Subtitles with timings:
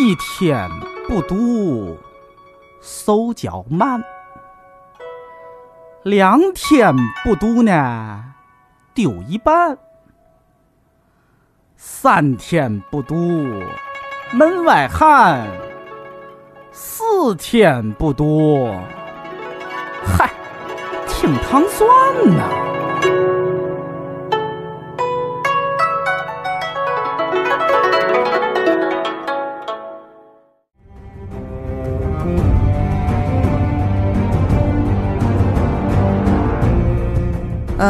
[0.00, 0.70] 一天
[1.08, 1.98] 不读，
[2.80, 4.00] 手脚慢；
[6.02, 6.94] 两天
[7.24, 8.24] 不读呢，
[8.94, 9.76] 丢一半；
[11.76, 13.62] 三天不读，
[14.32, 15.46] 门外汉；
[16.70, 18.72] 四天不读，
[20.04, 20.30] 嗨，
[21.08, 21.88] 挺糖蒜
[22.36, 22.67] 呐。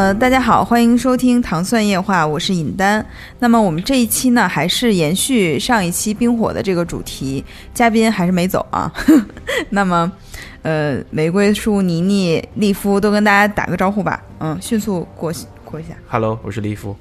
[0.08, 3.04] 呃，大家好，欢迎收听《糖蒜夜话》，我是尹丹。
[3.40, 7.44] 那么我们这一期呢，还是延续上一期冰火的这个主题，
[7.74, 8.90] 嘉宾还是没走啊。
[9.68, 10.10] 那么，
[10.62, 14.22] 呃，玫瑰树、妮妮、利夫都跟大家打个招呼吧。
[14.40, 15.30] 嗯，迅速过
[15.62, 15.90] 过一下。
[16.08, 16.96] Hello，我是利夫。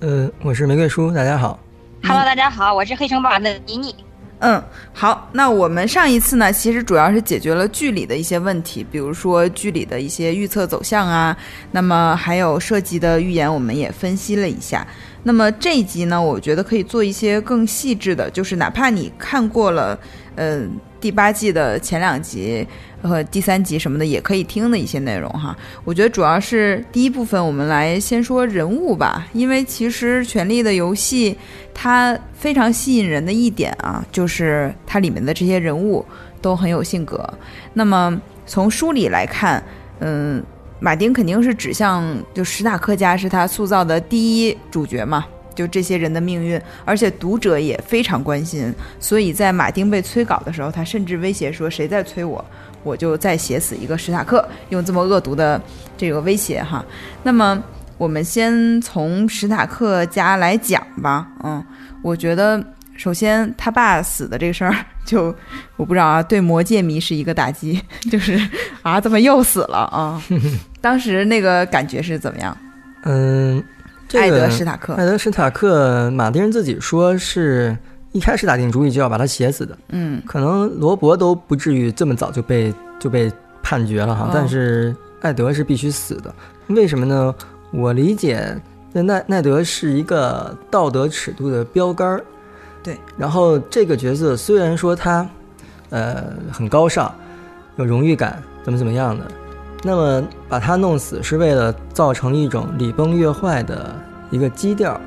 [0.00, 1.60] 呃，我是玫瑰叔，大家好。
[2.02, 3.94] Hello，大家好，我是黑城堡的妮妮。
[4.40, 11.36] 嗯，好，那我们上一次呢，其实主要是解决了剧里的一些问题，比如说剧里的一些预测走向啊，
[11.72, 14.86] 那么还有涉及的预言，我们也分析了一下。
[15.24, 19.98] 那么这一集呢，我觉得可以做一些更细致的，就是哪怕你看过了，
[20.36, 22.64] 嗯，第八季的前两集
[23.02, 25.56] 和第三集什么的，也可以听的一些内容哈。
[25.84, 31.32] 我觉得主要是第一部分，我们来先说人物吧，因为其实《权力的游戏》
[31.72, 36.04] 它非常吸引人的一点啊，就是它里面的这些人物
[36.40, 37.28] 都很有性格。
[37.74, 39.62] 那么从书里来看，
[40.00, 40.42] 嗯，
[40.80, 52.44] 马丁肯定是指向就史塔克家是他塑造的第一主角嘛，就这些人的命运，而且读者也非常关心，所以在马丁被催稿的时候，他甚至威胁说：“谁在催我，
[52.88, 55.60] 我就再写死一个史塔克。”用这么恶毒的
[55.96, 56.84] 这个威胁哈。
[57.22, 57.62] 那么
[57.98, 61.62] 我们先从史塔克家来讲吧，嗯，
[62.02, 62.64] 我觉得
[62.96, 65.34] 首先他爸死的这个事儿，就
[65.76, 67.80] 我不知道啊，对魔戒迷是一个打击，
[68.10, 68.40] 就是
[68.82, 70.22] 啊，怎么又死了啊？
[70.80, 72.56] 当时那个感觉是怎么样？
[73.04, 73.62] 嗯，
[74.08, 77.76] 这个艾德史塔克艾德史塔克，马丁自己说是
[78.12, 80.22] 一开始打定主意就要把他写死的，嗯。
[80.26, 83.30] 可能罗伯都不至于这么早就被就被
[83.62, 84.30] 判决了哈，哦。
[84.32, 86.34] 但是艾德是必须死的，
[86.68, 87.34] 为什么呢？
[87.70, 88.56] 我理解，
[88.94, 92.24] 那奈奈德是一个道德尺度的标杆儿，
[92.82, 95.28] 对，然后这个角色虽然说他，
[95.90, 97.14] 呃，很高尚，
[97.76, 99.26] 有荣誉感，怎么怎么样的，
[99.82, 103.94] 那么把他弄死是为了造成一种礼崩乐坏的
[104.30, 104.98] 一个基调，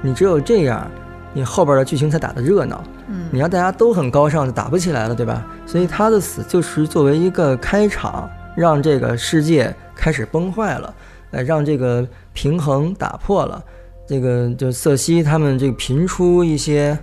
[0.00, 0.88] 你只有这样，
[1.34, 2.82] 你后边的剧情才打得热闹。
[3.08, 5.44] 嗯你让大家都很高尚，就打不起来了，对吧？
[5.66, 10.94] 所以他的死就是作为一个开场，让这个世界开始崩坏了，
[11.32, 13.62] 呃，让这个平衡打破了。
[14.06, 16.96] 这个就瑟西他们这个频出一些，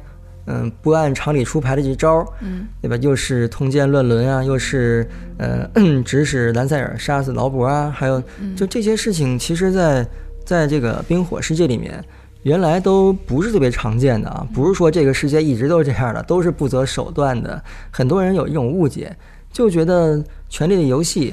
[0.45, 2.95] 嗯，不按常理出牌的这招，嗯对吧？
[2.97, 5.05] 又是通奸乱伦啊，又是
[5.37, 5.67] 呃
[6.05, 8.23] 指使兰塞尔杀死劳勃啊，还有
[8.55, 10.07] 就这些事情，其实在
[10.45, 12.03] 在这个冰火世界里面，
[12.43, 17.61] 原来都不是特别常见的啊，不是说这个世界一直都是这样的，都是不择手段的。
[17.91, 19.15] 很多人有一种误解，
[19.51, 20.17] 就觉得
[20.49, 21.31] 《权力的游戏》，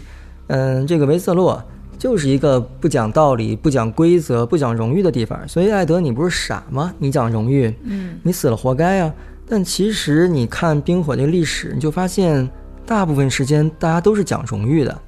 [0.48, 1.62] 嗯，这个维瑟洛
[1.98, 5.48] 就是一个不讲道理、不讲规则、不讲荣誉的地方。
[5.48, 6.92] 所以艾德，你不是傻吗？
[6.98, 9.14] 你讲荣誉，嗯你死了活该啊！
[9.48, 12.46] 但其实你看冰火这个历史，你就发现
[12.84, 14.98] 大部分时间大家都是讲荣誉的。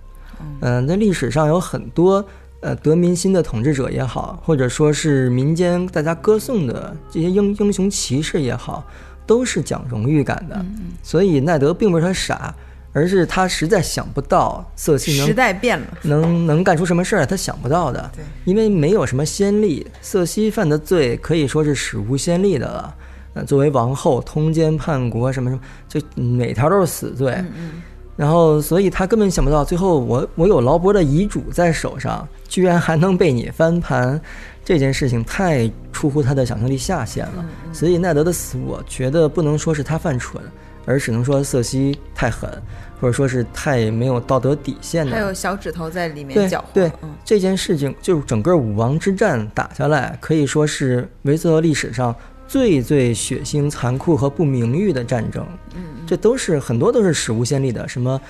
[0.63, 2.25] 嗯，在历史上有很多
[2.61, 8.87] 呃得民心的统治者也好，或者说是民间大家歌颂的这些英英雄骑士也好，
[9.27, 10.65] 都是讲荣誉感的。
[11.03, 12.55] 所以奈德并不是他傻，
[12.93, 18.11] 而是他实在想不到瑟西能时代变了，能能干出什么事儿来，他想不到的。
[18.15, 22.95] 对，因为没有什么先例，瑟西犯的罪可以说是史无先例的了。
[23.33, 27.33] 呃，作为王后通奸叛国什么什么，就每条都是死罪。
[27.39, 27.81] 嗯
[28.21, 34.21] 然后，所以他根本想不到，最后我我有劳勃的遗嘱在手上，居然还能被你翻盘，
[34.63, 37.43] 这件事情太出乎他的想象力下限了。
[37.73, 40.43] 所以奈德的死，我觉得不能说是他犯蠢，
[40.85, 42.47] 而只能说瑟西太狠，
[43.01, 45.13] 或者说是太没有道德底线的。
[45.13, 52.15] 还有小指头在里面搅和，对嗯这件事情，就是整个武王之战打下来，可以说是维瑟勒历史上
[52.51, 55.47] 最最血腥、残酷和不名誉的战争。
[55.77, 58.21] 嗯这都是很多都是史无先例的，什么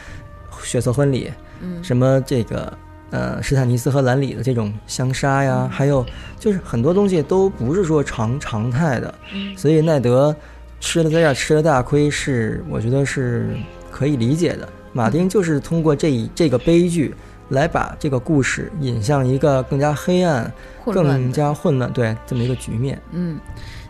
[0.63, 1.33] 血色婚礼，
[1.63, 2.71] 嗯什么这个
[3.09, 6.05] 呃史坦尼斯和兰里的这种相杀呀，还有
[6.39, 10.37] 就是很多东西都不是说常常态的，嗯所以奈德
[10.79, 13.57] 吃了在这儿吃了大亏是我觉得是
[13.91, 14.69] 可以理解的。
[14.93, 17.15] 马丁就是通过这一这个悲剧
[17.49, 20.53] 来把这个故事引向一个更加黑暗、
[20.85, 21.33] 更。
[21.33, 23.01] 加混乱，对这么一个局面。
[23.13, 23.39] 嗯，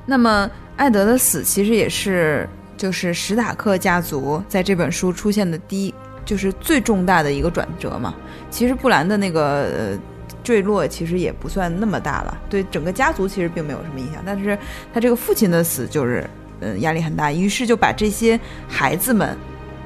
[0.06, 5.94] 那么艾德的死其实也是就是史塔克家族在这本书出现的第一，
[6.24, 8.14] 就是最重大的一个转折嘛。
[8.50, 9.98] 其实布兰的那个呃
[10.42, 14.58] 坠落其实也不算那么大了，对整个家族其实并没有什么影响，但是
[14.92, 16.28] 他这个父亲的死就是
[16.62, 18.38] 嗯、压力很大，于是就把这些
[18.68, 19.34] 孩子们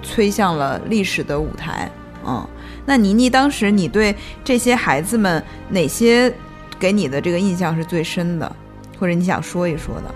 [0.03, 1.89] 推向了历史的舞台。
[2.27, 2.45] 嗯，
[2.85, 4.13] 那倪妮当时你对
[4.43, 6.33] 这些孩子们哪些
[6.79, 8.57] 给你的这个印象是最深的？
[8.99, 10.14] 或者你想说一说的。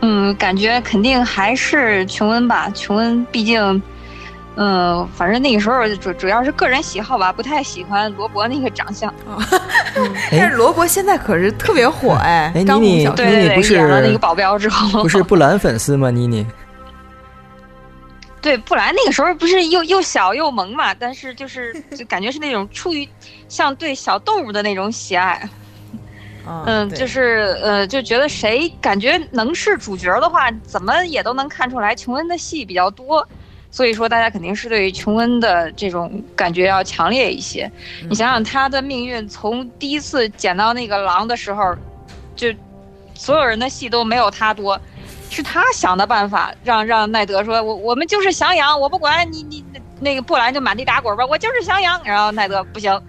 [0.00, 2.70] 嗯，感觉肯定还是琼恩吧。
[2.74, 3.82] 琼恩毕竟，
[4.56, 9.12] 嗯、反正那个时候主主要是个人喜好吧，不太喜欢罗伯那个长相。
[10.30, 16.10] 但是罗伯现在可是特别火哎，妮妮红小说对不是演了那个保镖之后，不是布兰粉丝吗？
[16.10, 16.46] 妮妮，
[18.42, 23.08] 对，布兰那个时候不是又又小又萌嘛，但是就是就感觉是那种出于
[23.48, 25.48] 像对小动物的那种喜爱，
[26.46, 33.26] 嗯，对就是呃，就觉得谁感觉能是主角的话，怎么也都能看出来琼恩的戏比较多，
[33.70, 37.70] 所以说大家肯定是对于琼恩的这种感觉要强烈一些。
[38.02, 41.74] 嗯你想想他的命运，从第一次捡到那个狼的时候，
[42.34, 42.48] 就
[43.14, 44.80] 所有人的戏都没有他多。
[45.28, 49.62] 是他想的办法，让让奈德说：“我我们就是想养，我不管你你
[50.00, 53.02] 那个布兰就满地打滚吧，我就是想养。”然后奈德不行，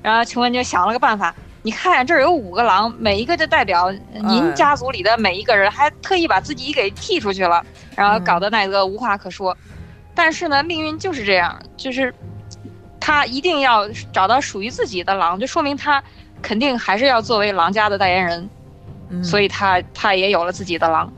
[0.00, 1.34] 然后琼恩就想了个办法。
[1.66, 7.60] 你看这儿有五个狼，每一个就代表您家族里的每一个人，还特意把自己给剔出去了，
[7.96, 9.56] 然后搞得奈德无话可说。
[10.14, 12.14] 但是呢，命运就是这样，就是
[13.00, 16.00] 他一定要找到属于自己的狼，就说明他
[16.40, 18.48] 肯定还是要作为狼家的代言人。
[19.08, 21.12] 嗯所以他他也有了自己的狼。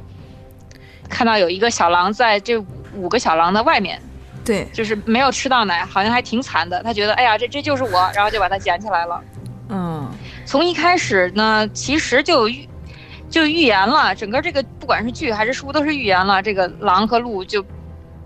[1.10, 2.56] 看到有一个小狼在这
[2.94, 4.00] 五个小狼的外面，
[4.46, 6.82] 对，就是没有吃到奶，好像还挺惨的。
[6.82, 9.22] 他觉得，哎呀，这这就是我，然后就把它捡起来了。
[9.70, 10.10] 嗯
[10.48, 12.66] 从一开始呢，其实就预
[13.28, 17.62] 就预言了，整个这个不管是剧还是书，都是预言了这个狼和鹿就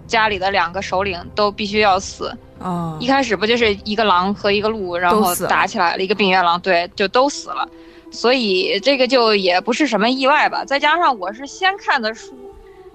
[0.06, 2.32] 家里的两个首领都必须要死。
[2.60, 7.69] 哦一开始不就是一个狼和一个鹿，然后打起来了，一个病原狼，对，就都死了。
[8.12, 10.64] 所以这个就也不是什么意外吧。
[10.64, 12.36] 再加上我是先看的书，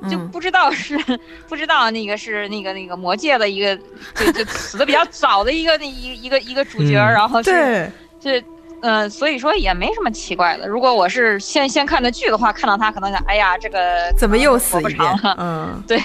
[0.09, 0.97] 就嗯不知道是、
[1.49, 3.77] 不知道那个是那个那个魔界的一个
[4.15, 7.91] 就就死的比较早的一个那一一个一个主角，嗯然后是对，
[8.21, 8.45] 这。
[8.87, 10.65] 呃，所以说也没什么奇怪的。
[10.65, 15.19] 如果我是先先看的剧的话，看到他可能想，哎呀，这个怎么又死不一遍？
[15.37, 15.99] 嗯， 对，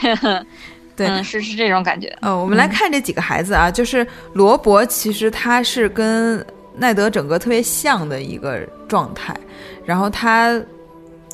[0.97, 2.13] 对嗯，是是这种感觉。
[2.21, 6.45] 呃，我们来看这几个孩子啊，就是罗伯，其实他是跟
[6.77, 8.59] 奈德整个特别像的一个
[8.89, 9.33] 状态，
[9.85, 10.61] 然后他，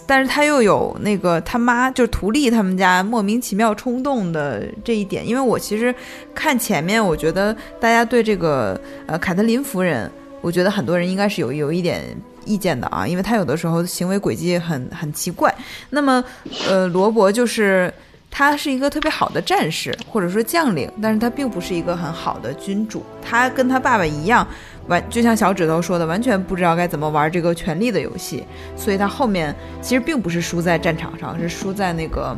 [0.06, 5.94] 但是他又有那个他妈就是图利他们家莫名其妙冲动的这一点，因为我其实
[6.34, 12.04] 看前面，我觉得大家对这个呃凯特琳夫人，我觉得很多人应该是有有一点。
[12.44, 15.54] 意见的啊，因为他有的时候行为轨迹很很奇怪。
[15.90, 16.24] 那么，
[16.66, 17.92] 呃，罗伯就是
[18.30, 23.04] 他是一个特别好的战士或者说将领，但是他并不是一个很好的君主。
[23.20, 24.48] 他跟他爸爸一样，
[24.86, 28.42] 完就像小指头说的，完全不知道该怎么玩这个权力的游戏。
[28.74, 32.34] 所以他后面其实并不是输在战场上，是输在那个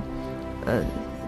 [0.67, 0.83] 呃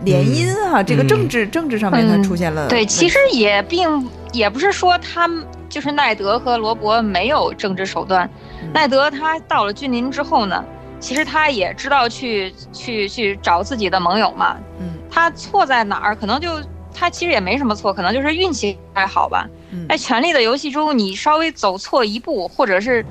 [0.04, 2.66] 联姻啊、这个政治、政治上面他嗯出现了。
[2.68, 8.28] 对，其实也并也不是说他们就是奈德和罗伯没有政治手段。
[8.60, 10.62] 嗯奈德他到了君临之后呢，
[11.00, 14.58] 其实他也知道去去去找自己的盟友嘛。
[14.78, 16.14] 嗯他错在哪儿？
[16.14, 16.60] 可能就
[16.94, 19.48] 他其实也没什么错，可能就是运气还好吧。
[19.72, 23.04] 嗯在权力的游戏中，你稍微走错一步，或者是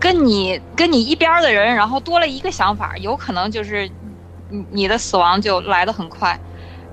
[0.00, 3.88] 跟你跟你一边儿的人，然后多了一个想法，有可能就是
[4.48, 6.38] 你你的死亡就来得很快。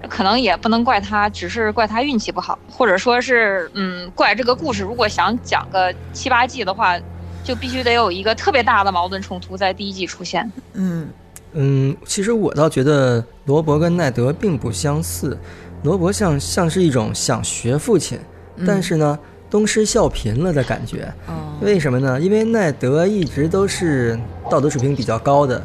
[0.09, 4.83] 可能也不能怪他，只是怪他运气不好，或者说是，嗯，怪这个故事。
[4.83, 6.97] 如果想讲个七八季的话，
[7.43, 10.49] 就必须得有一个特别大的矛盾冲突在第一季出现。
[10.73, 11.09] 嗯
[11.53, 15.37] 嗯，其实我倒觉得罗伯跟奈德并不相似，
[15.83, 18.19] 罗伯像像是一种想学父亲，
[18.65, 19.17] 但是呢
[19.49, 21.11] 东施效颦了的感觉。
[21.27, 22.21] 哦为什么呢？
[22.21, 25.59] 因为奈德一直都是道德水平比较高的，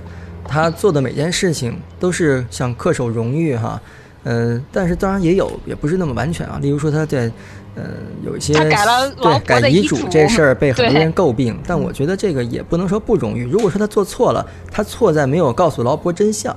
[0.49, 3.79] 他做的每件事情都是想恪守荣誉哈。
[4.25, 6.59] 嗯、但是当然也有，也不是那么完全啊。
[6.63, 7.31] 例如说他在，
[7.75, 7.83] 呃，
[8.25, 13.41] 有一些他改了老婆对改遗嘱这事儿被很多人诟病，但我觉得这个也不能说不容易。
[13.41, 16.57] 如果说他做错了，他错在没有告诉劳勃真相。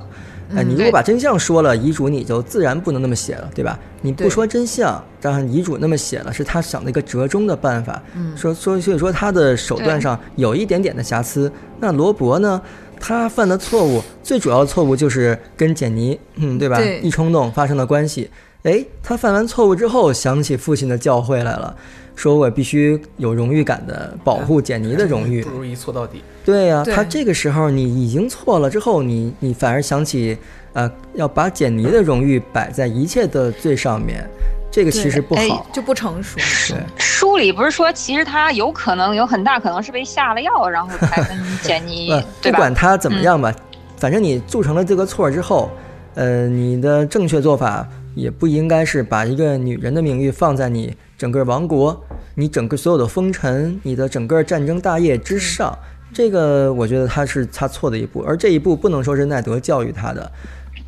[0.56, 3.80] 哎，你如果把真相说了，遗嘱你就自然不能那么写了，对吧？
[4.02, 8.00] 你不说真相，让遗嘱那么写了，是他想的一个折中的办法。
[8.16, 11.52] 嗯说说，所以说他的手段上有一点点的瑕疵。
[11.80, 12.62] 那罗伯呢？
[13.00, 16.78] 他犯的错误，最主要的错误就是跟简妮，嗯，对吧？
[16.78, 18.30] 对一冲动发生的关系。
[18.64, 21.76] 哎，他犯完错误之后想起父亲的教诲来了，
[22.16, 25.52] 说我必须有荣誉感的保护简妮的荣誉不。
[25.52, 26.24] 如一错到底。
[26.44, 30.36] 对呀、对他这个时候你已经错了之后，你你反而想起，
[30.74, 34.28] 呃，要把简妮的荣誉摆在一切的最上面，
[34.76, 35.66] 这个其实不哎好。
[35.72, 36.38] 就不成熟。
[36.68, 42.58] 对，书里不是说，其实他有可能有很大可能是被下了药，然后才跟 简妮不，对吧？
[42.58, 43.56] 不管他怎么样吧，
[43.96, 45.72] 反正你铸成了这个错之后，
[46.16, 51.98] 呃，你的正确做法也不应该是把一个女人的名誉放在你整个王国、
[52.34, 55.74] 你整个所有的风尘、你的整个战争大业之上。
[56.14, 60.30] 这个我觉得他是他错的一步，而这一步不能说是奈德教育他的。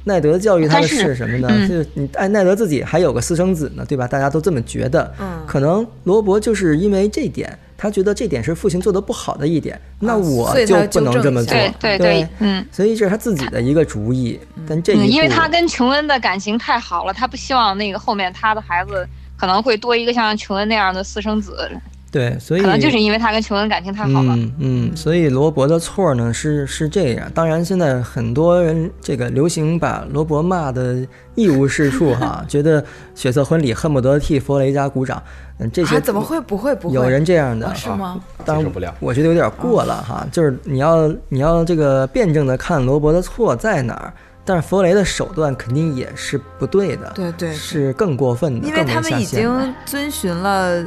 [0.07, 1.47] 奈德教育他的是是什么呢？
[1.51, 4.07] 嗯就是你哎，奈德自己还有个私生子呢，对吧？
[4.07, 5.13] 大家都这么觉得。
[5.19, 11.53] 嗯可能罗伯就是因为这点，他觉得这点是父亲做的不好的一点，那啊我就不能这么做。
[11.53, 12.65] 对对对嗯。
[12.71, 21.69] 所以这是他自己的一个主意，但这一因为他跟琼恩的感情太好了，他不希望那个后面他的孩子可能会多一个像琼恩那样的私生子，
[22.09, 24.33] 对，所以可能就是因为他跟琼恩感情太好了。
[24.35, 27.29] 嗯嗯，所以罗伯的错呢是是这样。
[27.33, 32.83] 当然，现在很多人这个流行把罗伯骂的一无是处哈， 觉得
[33.13, 35.21] 血色婚礼恨不得替弗雷家鼓掌。
[35.59, 36.39] 嗯，这些啊，怎么会？
[36.41, 36.95] 不会不会？
[36.95, 37.73] 有人这样的啊？
[37.73, 38.19] 是吗？
[38.45, 40.25] 当然接受不了我觉得有点过了哈。
[40.31, 44.13] 就是你要你要这个辩证的看罗伯的错在哪儿，
[44.45, 50.81] 但是弗雷的手段肯定也是不对的，对对，是更过分的，因为他们已经遵循了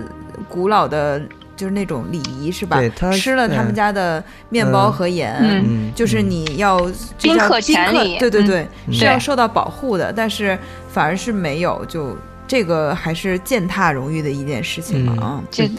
[0.49, 1.21] 古老的，
[1.57, 2.79] 就是那种礼仪，是吧？
[2.79, 2.91] 对？
[2.91, 6.79] 他吃了他们家的面包和盐，就是你要
[7.21, 8.17] 宾客宾权利。
[8.17, 8.95] 嗯对对对，嗯。
[8.95, 12.17] 是要受到保护的，但是反而是没有，就
[12.49, 15.23] 这个还是践踏荣誉的一件事情嘛嗯。
[15.23, 15.43] 啊。
[15.51, 15.71] 这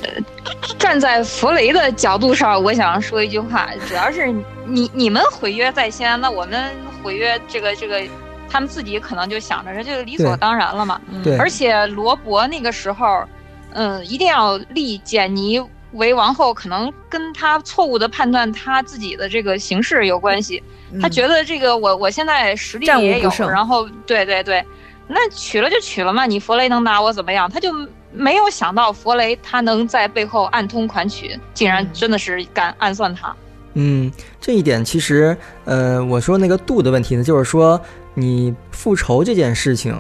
[0.78, 4.34] 站在弗雷的角度上，我想说一句话，主要是
[4.66, 6.72] 你你们毁约在先，那我们
[7.04, 8.02] 毁约这个这个，
[8.50, 11.00] 他们自己可能就想着这就理所当然了嘛。
[11.38, 13.24] 而且罗伯那个时候，
[13.74, 15.62] 嗯，一定要立简妮
[15.94, 20.62] 为王后，可能跟他错误的判断他自己的这个形势有关系。
[21.02, 24.64] 他嗯觉得这个我我现在实力也有，然后对对对，
[25.08, 27.50] 那娶了就娶了嘛，你弗雷能拿我怎么样？
[27.50, 27.74] 他就
[28.12, 33.34] 没有想到弗雷他能在背后暗通款曲，竟然嗯真的是敢暗算他。
[33.76, 34.12] 嗯，
[34.42, 37.80] 这一点其实，呃，我说那个度的问题呢，就是说
[38.14, 39.98] 你复仇这件事情，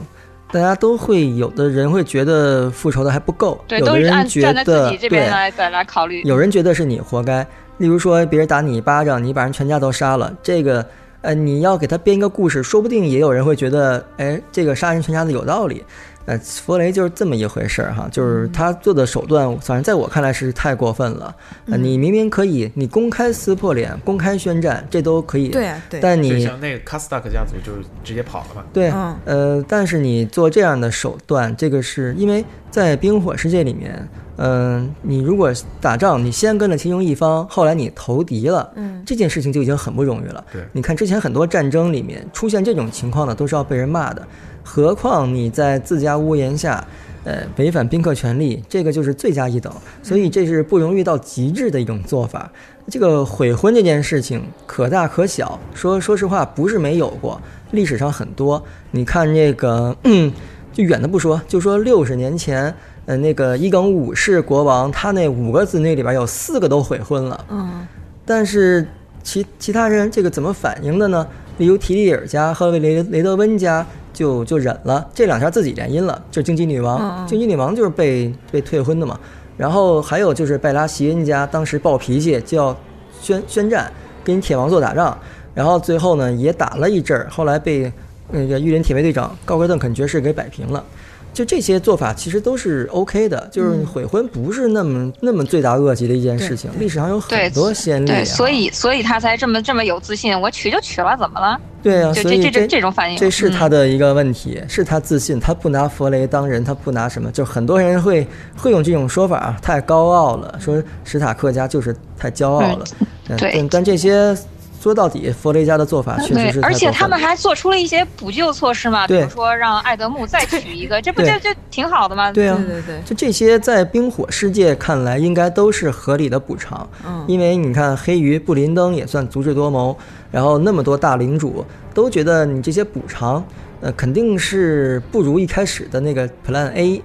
[0.51, 6.22] 大家都会有的人会觉得复仇的还不够，对，有都是按的人觉站在自得己这边对，来再来考虑。
[6.24, 7.46] 有人觉得是你活该。
[7.77, 10.86] 例如说，别人打你一巴掌，你把人全家都杀了，这个，
[11.22, 15.84] 呃，你要给他编一个故事，说不定也有人会觉得，哎，这个杀人全家的有道理。
[16.31, 21.35] 呃，弗雷就是这么一回事儿哈，就是他做的手段，反正在我看来是太过分了。
[21.65, 25.50] 呃，你明明可以，你公开撕破脸、公开宣战，这都可以。
[25.50, 28.63] 对啊对，但你就像那个卡斯达克家族就是直接跑了嘛。
[28.71, 34.07] 对，嗯呃，但是你做这样的手段，这个是因为在冰火世界里面，
[34.38, 40.41] 嗯、你如果打仗，你先跟了其中一方，后来你投敌了，嗯这件事情就已经很不容易了。
[40.53, 44.25] 对你看之前很多战争里面出现这种情况的，都是要被人骂的，
[44.63, 46.86] 何况你在自家屋檐下。
[47.24, 52.51] 呃，违反宾客权利，这个就是罪加一等，所以这是不荣誉到极致的一种做法。
[52.88, 57.39] 这个悔婚这件事情可大可小，说说实话不是没有过，
[57.74, 58.63] 历史上很多。
[58.89, 60.34] 你看这个，嗯，
[60.74, 62.74] 就远的不说，就说六十年前，
[63.06, 67.88] 呃，那个伊耿五世国王，他那五个子女里边有四个都悔婚了，嗯
[68.25, 68.88] 但是
[69.22, 71.27] 其其他人这个怎么反应的呢？
[71.60, 79.20] 例如提利尔家和雷雷德温家就就忍了，这两下自己联姻了，就是荆棘女王，荆棘女王就是被被退婚的嘛。
[79.58, 82.75] 然后还有就是拜拉席恩家当时暴脾气就要
[83.22, 83.91] 宣宣战，
[84.24, 85.18] 跟铁王座打仗，
[85.53, 87.91] 然后最后呢也打了一阵儿，后来被
[88.30, 90.84] 那个御林铁卫队长高格邓肯爵士给摆平了。
[91.33, 98.15] 就这些做法其实都是 OK 的，就是嗯悔婚不是那么那么罪大恶极的一件事情，历史上有很多先例、啊。
[98.15, 101.59] 对，所以所以他才这么这么有自信，我娶就娶了，怎么了？
[101.81, 112.85] 对啊，就所以这这这种反应，这是嗯他的一个问题，是他自信，他不拿佛雷当人，他不拿什么，就很多人会会用这种说法啊，太高傲了，说史塔克家就是太骄傲了，
[113.29, 114.35] 嗯对但但这些
[114.81, 122.31] 说到底，弗雷家的做法确对实是，太而且他们还做出了一些补救措施嘛，比如说让艾德木再娶一个， 这不就就挺好的吗？
[122.31, 122.57] 对啊。
[122.57, 127.23] 对，对对，就这些在冰火世界看来应该都是合理的补偿，嗯。
[127.27, 129.95] 因为你看黑鱼布林登也算足智多谋，
[130.31, 133.45] 然后那么多大领主都觉得你这些补偿，
[133.81, 137.01] 呃，肯定是不如一开始的那个 Plan A。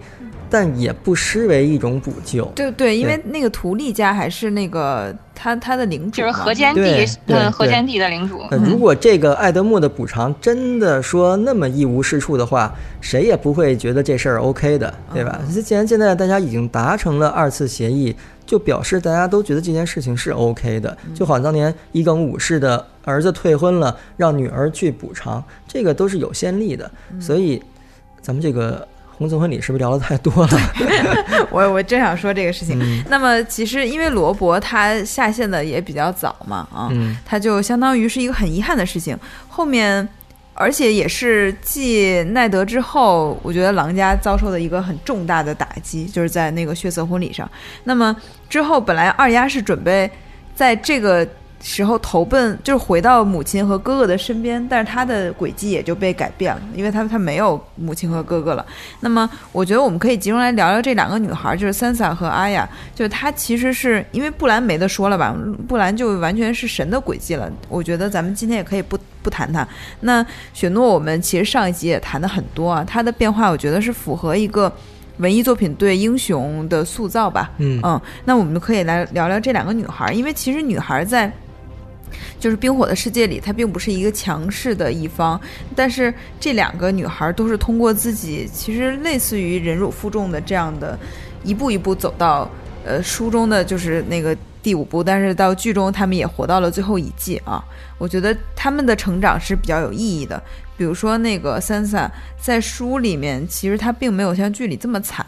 [0.49, 2.45] 但也不失为一种补救。
[2.55, 8.41] 对对，因为那个图利家还是那个他他的领主就是嘛河间地嗯，河间地的领主。
[8.51, 15.41] 呃，如果这个爱德莫的补偿真的说那么一无是处的话，谁也不会觉得这事儿 OK 的，对吧？
[15.65, 27.63] 既然现在大家已经达成了二次协议，就表示大家都觉得这件事情是 OK 的，就好像当年伊耿武士的儿子退婚了，让女儿去补偿，这个都是有先例的，所以
[28.21, 28.87] 咱们这个
[29.19, 30.59] 红色婚礼是不是聊的太多了？
[31.51, 32.79] 我我正想说这个事情。
[32.81, 39.17] 嗯那么其实因为罗伯他下线的也比较早嘛，啊，嗯他就相当于是一个很遗憾的事情。
[39.49, 40.07] 后面，
[40.53, 47.51] 而且也是继奈德之后，我觉得狼家遭受的一个很重大的打击，就是在那个血色婚礼上。
[47.85, 48.15] 那么
[48.51, 50.11] 之后，本来二丫是准备
[50.55, 51.27] 在这个
[51.63, 58.65] 时候投奔，就是回到母亲和哥哥的身边，但是他的轨迹也就被改变了，因为他他没有母亲和哥哥了。
[59.01, 62.69] 那么，我觉得我们可以集中来聊聊这两个女孩，就是 Sansa 和阿雅。
[62.95, 65.35] 就是她其实是因为布兰没得说了吧，
[65.67, 67.51] 布兰就完全是神的轨迹了。
[67.69, 69.67] 我觉得咱们今天也可以不不谈她。
[70.01, 74.73] 那雪诺，我们其实上一集也谈的很多啊，她的变化，我觉得是符合一个
[75.17, 77.51] 文艺作品对英雄的塑造吧。
[77.59, 81.33] 嗯嗯，那我们可以来聊聊这两个女孩，因为其实女孩在
[82.39, 85.41] 就是冰火的世界里，她并不是一个强势的一方，
[85.75, 90.99] 但是这两个女孩都是通过自己其实类似于忍辱负重的这样的，
[91.45, 92.51] 一步一步走到
[92.85, 97.65] 呃书中的就是那个第五部，但是到剧中她们也活到了最后一季啊。
[97.99, 100.43] 我觉得她们的成长是比较有意义的。
[100.77, 105.25] 比如说那个 Sansa 在书里面，其实她并没有像剧里这么惨。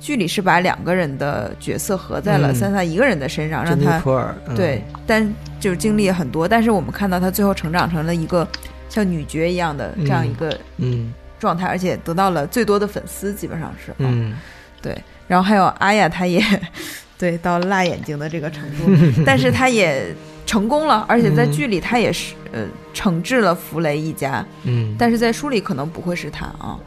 [0.00, 4.02] 剧里是把两个人的角色合在了三三萨一个人的身上，让他，
[4.48, 4.56] 嗯。
[4.56, 8.48] 对，但就是经历很多，但是我们看到他最后成长成了一个
[8.88, 11.12] 像女爵一样的这样一个嗯。
[11.38, 13.94] 状态，而且得到了最多的粉丝，基本上是。
[13.98, 14.34] 嗯。
[14.82, 14.96] 对。
[15.28, 16.42] 然后还有阿雅，她也
[17.18, 18.90] 对到辣眼睛的这个程度，
[19.24, 20.14] 但是她也
[20.46, 22.64] 成功了，而且在嗯剧里她也是呃
[22.94, 26.78] 惩治了弗雷一家，嗯，但是在书里可能不会是她啊。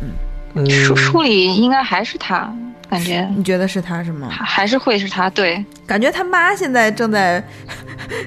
[0.00, 0.08] 嗯
[0.68, 2.52] 书书里应该还是他，
[2.88, 4.28] 感觉你觉得是他是吗？
[4.28, 5.28] 还还是会是他。
[5.30, 7.42] 对，感觉他妈现在正在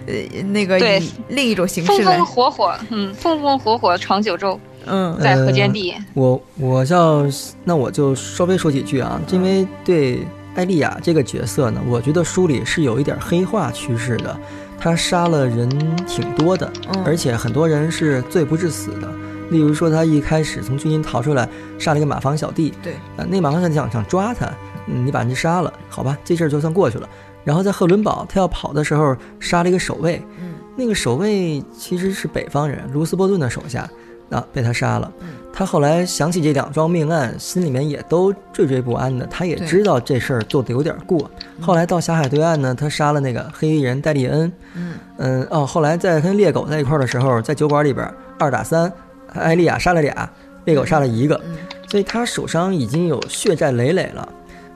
[0.06, 5.94] 呃那个对以另一种形式风风，火火，嗯，风风火火闯九州，嗯在河间地。
[6.14, 7.26] 我我要
[7.64, 14.38] 那我就稍微说几句啊，因为对艾丽亚这个角色呢，我觉得书里是有一点黑化趋势的，
[14.80, 15.68] 她杀了人
[16.06, 19.12] 挺多的，嗯而且很多人是罪不至死的。
[19.52, 24.48] 例如说，他一开始从军营逃出来，杀了一个马房小弟，对，呃，那马房小弟想想抓他，
[24.88, 27.08] 嗯，你把人杀了，好吧，这事儿就算过去了。
[27.44, 33.90] 然后在赫伦堡，他要跑的时候杀了一个守卫，嗯那个守卫其实是北方人，卢斯波顿的手下，
[34.30, 35.12] 啊，被他杀了。
[35.22, 39.26] 嗯他后来想起这两桩命案，心里面也都惴惴不安的。
[39.26, 41.30] 他也知道这事儿做的有点过。
[41.60, 44.50] 后来到霞海对岸呢，他杀了那个黑衣人戴利恩。
[44.76, 48.10] 嗯嗯哦，后来在跟猎狗在一块儿的时候，在酒馆里边
[48.40, 48.92] 二打三，
[49.34, 50.30] 艾丽亚杀了俩，
[50.66, 51.56] 猎狗杀了一个，嗯
[51.88, 54.28] 所以他手上已经有血债累累了。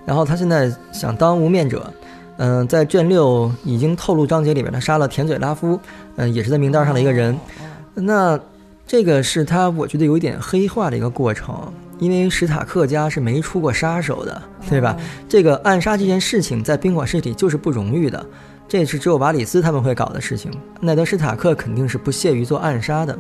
[0.06, 1.92] 然后他现在想当无面者，
[2.38, 5.80] 嗯、在卷六已经透露章节里面，他杀了甜嘴拉夫，
[6.18, 7.38] 嗯、也是在名单上的一个人。
[7.94, 8.40] 那
[8.86, 14.98] 这个是他我觉得有一点黑化的一个过程，因为史塔克家是没出过杀手的，对吧？
[15.30, 18.24] 这个暗杀这件事情在冰火世里就是不荣誉的，
[18.68, 20.52] 这是只有瓦里斯他们会搞的事情。
[20.82, 23.18] 奈德史塔克肯定是不屑于做暗杀的，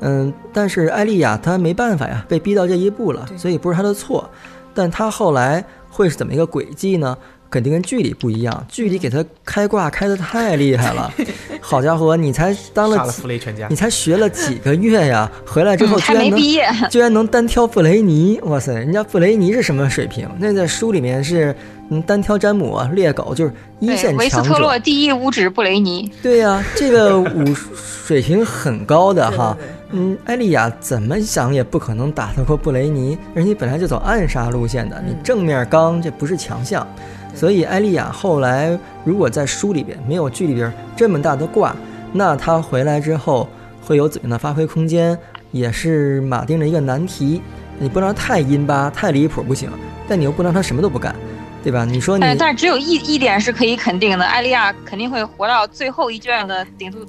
[0.00, 4.28] 嗯，但是艾丽亚她没办法呀，被逼到这一步了，所以不是她的错。
[4.74, 7.16] 但她后来会是怎么一个轨迹呢？
[7.50, 11.10] 肯定跟剧里不一样，剧里给她开挂开的太厉害了，
[11.62, 13.74] 好家伙，你才当杀了了弗雷全家你。
[13.74, 20.28] 才学了几个月呀，回来之后居然能、没毕业，居然能单挑布雷尼，哇塞，人家布雷尼是什么水平？
[20.38, 21.56] 那在书里面是
[21.90, 24.50] 嗯单挑詹姆啊，猎狗就是一对，维斯线强者。
[24.50, 29.56] 特洛第一五指布雷尼，对呀、这个武水平很高的 哈。
[29.92, 36.86] 嗯，艾丽亚怎么想也不可能打得过布雷尼，而且本来就走暗杀路线的，你正面刚这不是强项。
[37.34, 41.74] 所以艾丽亚后来如果在书里边没有剧里边这么大的挂，
[42.12, 43.48] 那他回来之后
[43.80, 45.16] 会有怎样的发挥空间，
[45.52, 47.40] 也是马丁的一个难题。
[47.78, 49.70] 你不能太阴巴、太离谱不行，
[50.08, 51.14] 但你又不能让他什么都不干，
[51.62, 51.84] 对吧？
[51.84, 57.04] 你说你但但是只有一一点是可以肯定的，艾利亚肯定会活到最后一卷的顶度，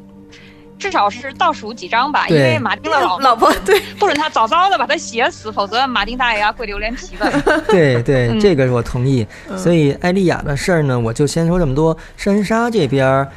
[0.78, 7.62] 至少是倒数几章吧，因为马丁的老 老婆对，不准他早早的把他写死，否则马丁大爷要跪榴莲皮的。
[7.70, 9.26] 对对，嗯这个我同意。
[9.58, 11.96] 所以艾丽亚的事儿呢，我就先说这么多。
[12.18, 13.28] 珊莎这边，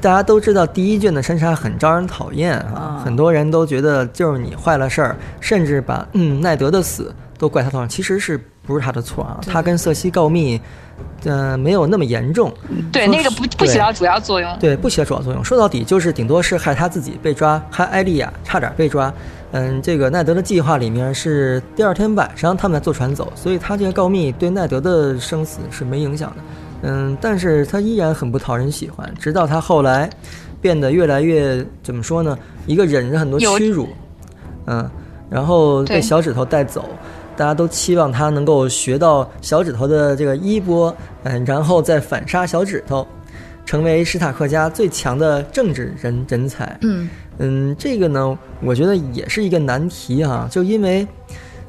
[0.00, 9.40] 大家都知道第一卷的珊莎很招人讨厌啊，啊很多人都觉得就是你坏了事儿，甚至把嗯奈德的死都怪他头上，其实是不是他的错啊？
[9.46, 10.60] 他跟瑟西告密，
[11.24, 12.52] 呃，没有那么严重，
[12.92, 14.58] 对，那个不不起到主要作用。
[14.58, 15.44] 对，不起到主要作用。
[15.44, 19.12] 说到底就是顶多是害他自己被抓，害艾丽亚差点被抓。
[19.52, 26.36] 嗯，这个奈德的计划里面是第二天晚上他们坐船走，所以他这个告密对奈德的生死是没影响的。
[26.82, 30.10] 嗯，但是他依然很不讨人喜欢，直到他后来
[30.60, 32.36] 变得越来越怎么说呢？
[32.66, 33.88] 一个忍着很多屈辱，
[34.66, 34.90] 嗯，
[35.30, 36.88] 然后被小指头带走。
[37.36, 43.06] 大家都期望他能够学到小指头的这个衣钵，嗯，然后再反杀小指头，
[43.64, 46.78] 成为史塔克家最强的政治人人才。
[46.82, 51.06] 嗯嗯，这个呢，我觉得也是一个难题哈、就因为，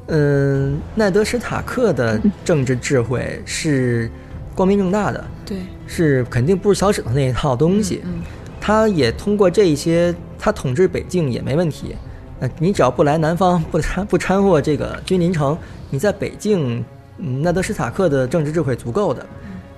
[0.06, 4.10] 嗯，奈德史塔克的政治智慧是
[4.54, 8.00] 光明正大的，对，是肯定不是小指头那一套东西。
[8.04, 8.22] 嗯
[8.58, 11.94] 他也通过这一些，他统治北境也没问题。
[12.40, 15.56] 呃，你只要不来南方，不掺不掺和这个君临城，
[15.90, 16.84] 你在北境，
[17.18, 19.24] 嗯，奈德史塔克的政治智慧足够的。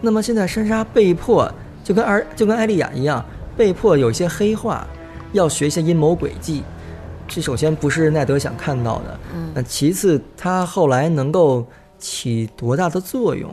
[0.00, 1.50] 那么现在珊莎被迫
[1.84, 3.24] 就跟尔就跟艾丽亚一样，
[3.56, 4.86] 被迫有一些黑化，
[5.32, 6.62] 要学一些阴谋诡计。
[7.26, 11.66] 这首先不是奈德想看到的，嗯那其次他后来能够
[11.98, 13.52] 起多大的作用？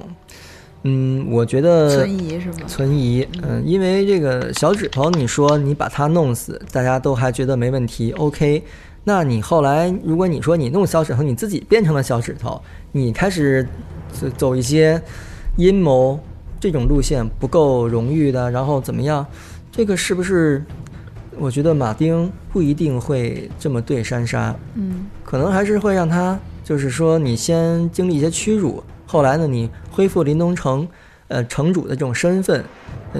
[0.84, 2.56] 嗯，我觉得存疑是吗？
[2.68, 8.63] 存疑，嗯，因为这个小指头，你说你把他弄死，大家都还觉得没问题，OK。
[9.06, 13.65] 那你后来，如果你说你弄小指头，你自己变成了小指头，你开始
[14.12, 15.02] 走走一些
[15.56, 16.20] 阴谋
[16.60, 19.26] 这种路线，不够荣誉的，然后怎么样？
[19.72, 20.62] 这个是不是？
[21.38, 30.88] 我觉得马丁不一定会这么对珊莎，嗯可能还是会让他，就是说你先经历一些屈辱，后来呢，你恢复临东城，
[31.28, 32.63] 呃，城主的这种身份，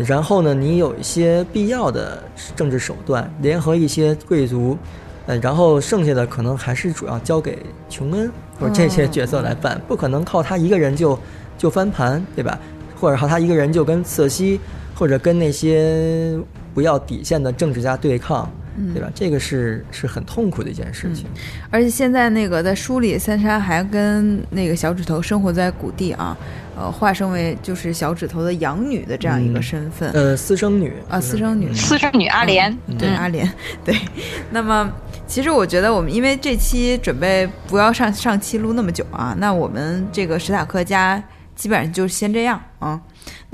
[0.08, 2.24] 然后呢，你有一些必要的
[2.56, 4.78] 政治手段，联合一些贵族，
[5.28, 7.58] 呃，然后剩下的可能还是主要交给
[7.90, 11.18] 琼恩或者这些角色来办，不可能靠他一个人就
[11.58, 12.60] 就翻盘，对吧？
[13.00, 14.60] 或者靠他一个人就跟瑟西
[14.94, 16.38] 或者跟那些
[16.74, 18.50] 不要底线的政治家对抗，
[18.94, 19.10] 对吧？
[19.16, 21.26] 这个是是很痛苦的一件事情。
[21.70, 26.38] 而且现在那个在书里，三莎还跟那个小指头生活在谷地啊，
[26.78, 30.12] 呃，化身为就是小指头的养女的这样一个嗯身份。
[30.12, 33.50] 呃，私生女啊私生女嗯私生女阿莲，对嗯阿莲，
[33.84, 33.96] 对。
[34.52, 34.92] 那么，
[35.26, 41.24] 其实我觉得我们因为这期准备不要上上期录那么久啊，那我们这个史塔克家
[41.56, 43.00] 基本上就先这样啊。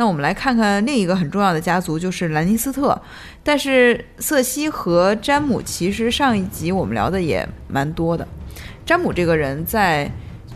[0.01, 2.99] 那我们来看看另一个很重要的家族，就是兰尼斯特。
[3.43, 8.27] 但是瑟西和詹姆其实上一集我们聊的也蛮多的。
[8.83, 10.09] 詹姆这个人在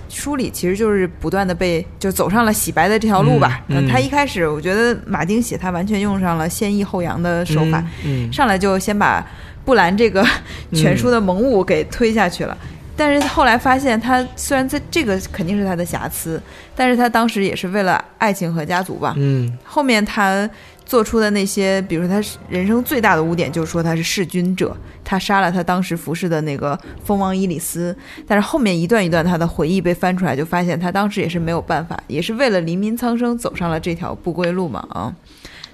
[0.09, 3.63] 书里其实就是不断的被就走上了洗白的这条路吧。
[3.67, 9.23] 嗯嗯他一开始我觉得马丁写他完全用上了先抑后扬的手法，嗯，嗯上来就先把
[9.63, 10.25] 布兰这个
[10.73, 12.57] 全书的萌物给推下去了。
[12.97, 16.41] 但是后来发现，他虽然在这个肯定是他的瑕疵，
[16.75, 19.13] 但是他当时也是为了爱情和家族吧。
[19.17, 20.49] 嗯后面他
[20.85, 27.95] 做出的那些，比如说他人生最大的污点，就是说他是弑君者，他杀了他当时服侍的那个蜂王伊里斯。
[28.27, 35.13] 但是后面一段一段他的回忆被翻出来，就发现他当时也是没有办法，也是为了黎民苍生走上了这条不归路嘛啊。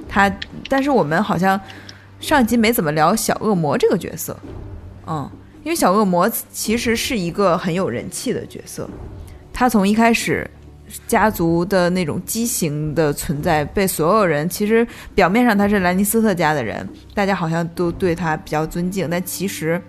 [0.08, 0.34] 他，
[0.68, 1.60] 但是我们好像
[2.20, 4.36] 上一集没怎么聊小恶魔这个角色，
[5.06, 5.30] 嗯，
[5.64, 8.90] 因为小恶魔其实是一个很有人气的角色，
[9.54, 10.50] 他从一开始
[11.08, 19.82] 家族的那种畸形的存在，被所有人其实表面上他是兰尼斯特家的人，大家好像都对他比较尊敬，但其实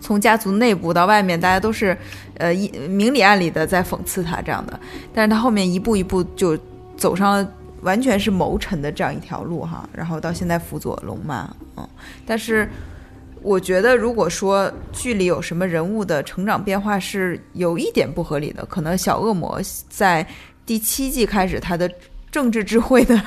[0.00, 1.96] 从家族内部到外面，大家都是
[2.36, 4.78] 呃一明里暗里的在讽刺他这样的，
[5.12, 6.56] 但是他后面一步一步就
[6.96, 7.52] 走上了。
[7.82, 11.88] 完全是谋臣的这样一条路哈，然后到现在辅佐龙妈，嗯，
[12.26, 12.68] 但是
[13.42, 20.26] 我觉得如果说剧里有什么人物的成长变化是有一点不合理的，可能小恶魔在
[20.66, 21.90] 第七季开始他的
[22.30, 23.18] 政治智慧的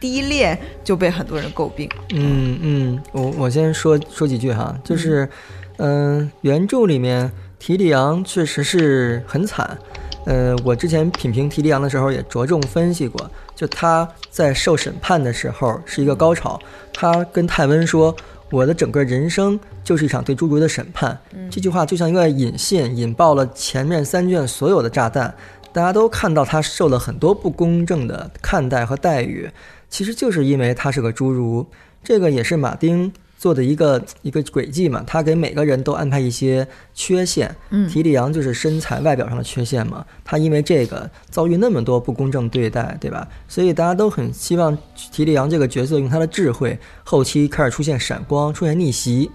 [0.00, 1.88] 低劣就被很多人诟病。
[2.10, 5.28] 嗯嗯，我我先说说几句哈，就是，
[5.76, 9.78] 嗯、原著里面提里昂确实是很惨，
[10.26, 16.60] 呃，我之前品评提里昂的时候也着重分析过，就他在受审判的时候是一个高潮，
[16.92, 18.14] 他跟泰温说。
[18.50, 21.18] 我的整个人生就是一场对侏儒的审判。
[21.50, 25.34] 这句话就像一个引信，引爆了前面三卷所有的炸弹。
[25.70, 29.48] 大家都看到他受了很多不公正的看待和待遇，
[29.88, 31.66] 其实就是因为他是个侏儒。
[32.02, 37.54] 这个也是马丁做的一个一个轨迹嘛，他给每个人都安排一些缺陷。
[37.70, 43.26] 嗯提里昂就是身材外表上的缺陷嘛，他因为这个遭遇那么多不公正对待，对吧？
[43.46, 44.76] 所以大家都很希望
[45.12, 49.30] 提里昂这个角色用他的智慧，后期开始出现闪光，出现逆袭。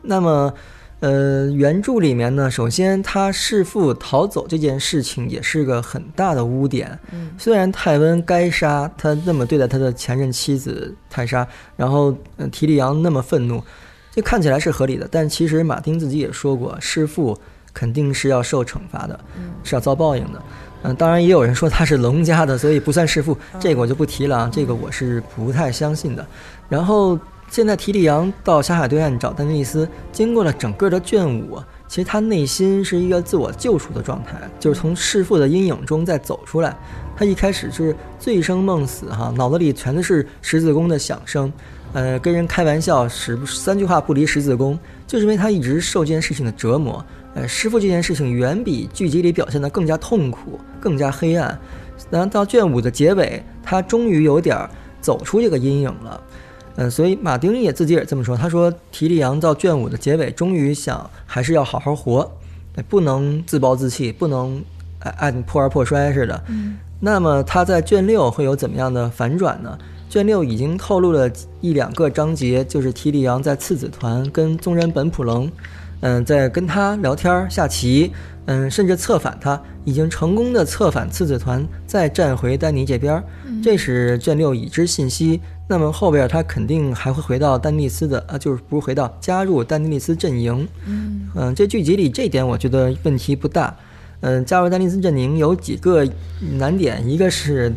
[0.00, 0.52] 那么，
[1.02, 6.96] 呃，原著里面呢，首先他弑父逃走这件事情也是个很大的污点。
[7.10, 11.44] 嗯虽然泰温该杀，他那么对待他的前任妻子泰莎，
[11.76, 13.60] 然后呃提利昂那么愤怒，
[14.12, 15.08] 这看起来是合理的。
[15.10, 17.36] 但其实马丁自己也说过，弑父
[17.74, 19.18] 肯定是要受惩罚的，
[19.64, 20.40] 是要遭报应的。
[20.84, 26.24] 嗯，当然也有人说他是龙家的，所以不算弑父，这个我就不提了啊，这个我是不太相信的。
[26.68, 27.18] 然后
[27.52, 36.74] 现在提里昂到狭海对岸找丹尼斯，经过了整个的卷五，其实他内心是一个自我救赎的状态，就是从弑父的阴影中再走出来。
[37.14, 41.52] 他一开始是醉生梦死哈，脑子里全都是十字弓的响声，
[41.92, 47.04] 呃，跟人开玩笑，十三句话不离十字弓，就是因为他一直受这件事情的折磨。
[47.34, 51.60] 呃，师傅这件事情远比剧集里表现的更加痛苦，更加黑暗。
[52.08, 54.66] 然后到卷五的结尾，他终于有点
[55.02, 56.18] 走出这个阴影了。
[56.76, 62.30] 嗯，所以马丁也自己也这么说，他说提利昂到卷五的结尾，终于想还是要好好活，
[62.76, 64.62] 哎不能自暴自弃，不能
[65.00, 66.42] 哎按破而破摔似的。
[66.48, 69.76] 嗯那么他在卷六会有怎么样的反转呢？
[70.08, 71.28] 卷六已经透露了
[71.60, 75.50] 一两个章节，就是提里昂在次子团跟宗人本普棱，
[76.00, 78.12] 嗯，在跟他聊天儿下棋，
[78.46, 83.24] 嗯，甚至策反他，已经成功的策反次子团，再站回丹尼这边儿，
[83.60, 85.40] 这是卷六已知信息。
[85.72, 90.68] 那么后边他肯定还会回到丹尼斯的，啊，就是不是回到加入丹尼斯阵营。
[90.86, 93.74] 嗯嗯，这剧集里这点我觉得问题不大。
[94.20, 96.06] 嗯，加入丹尼斯阵营有几个
[96.58, 97.72] 难点，一个是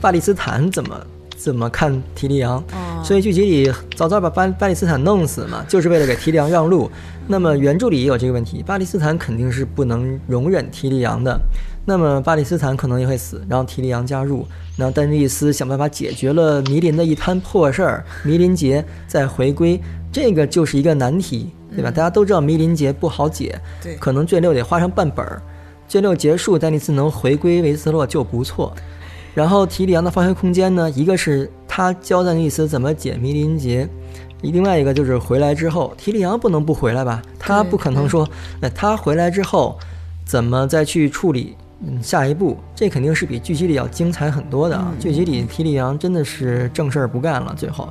[0.00, 0.96] 巴利斯坦怎么
[1.36, 6.88] 怎么看提利昂，哦所以剧集里早早把巴巴利斯坦弄死嘛，就是为了给提利昂让路。
[7.26, 11.36] 那么原著里也有这个问题，巴利斯坦肯定是不能容忍提利昂的，
[11.84, 19.80] 那么巴里斯坦可能也会死，然后提利昂加入，然后丹尼斯想办法解决了迷林的一摊破事儿，迷林杰再回归，
[20.12, 21.90] 这个就是一个难题，对吧？
[21.90, 25.42] 大家都知道迷林杰不好解，对可能卷六得花上半本儿，
[25.88, 28.72] 卷六结束，丹尼斯能回归维斯洛就不错。
[29.34, 33.88] 然后提里昂的发挥空间呢，一个是他教丹尼斯怎么解迷林杰，
[34.42, 37.22] 另外一个就是回来之后，提里昂不能不回来吧？
[37.38, 38.28] 他不可能说，
[38.60, 39.78] 那他回来之后
[40.24, 42.56] 怎么再去处理嗯下一步？
[42.74, 44.92] 这肯定是比剧集里要精彩很多的啊！
[45.00, 47.90] 剧集里提里昂真的是正事儿不干了，最后，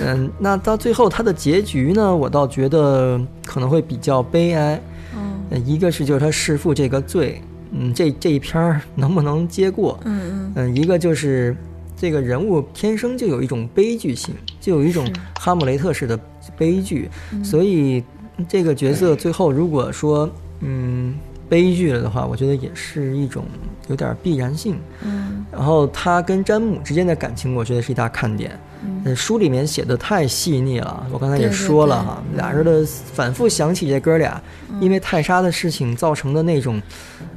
[0.00, 4.80] 嗯，那到最后他的结局呢，我倒觉得可能会比较悲哀。
[5.16, 7.40] 嗯呃一个是就是他弑父这个罪，
[7.72, 9.98] 嗯，这这一篇儿 能不能接过？
[10.04, 11.56] 嗯嗯，一个就是
[11.96, 15.06] 这个人物天生就有一种悲剧性，就有一种
[15.38, 16.18] 哈姆雷特式的
[16.56, 17.10] 悲剧，
[17.42, 18.02] 所以
[18.48, 20.28] 这个角色最后如果说
[20.60, 21.14] 嗯
[21.48, 23.44] 悲剧了的话，我觉得也是一种
[23.88, 24.76] 有点必然性。
[25.04, 28.58] 嗯然后他跟詹姆之间的感情，我觉得是一大看点。
[29.04, 36.82] 嗯，书里面写的太细腻了，我刚才也对对对说了哈，俩人的反复想起这哥俩，嗯因为泰莎的事情造成的那种，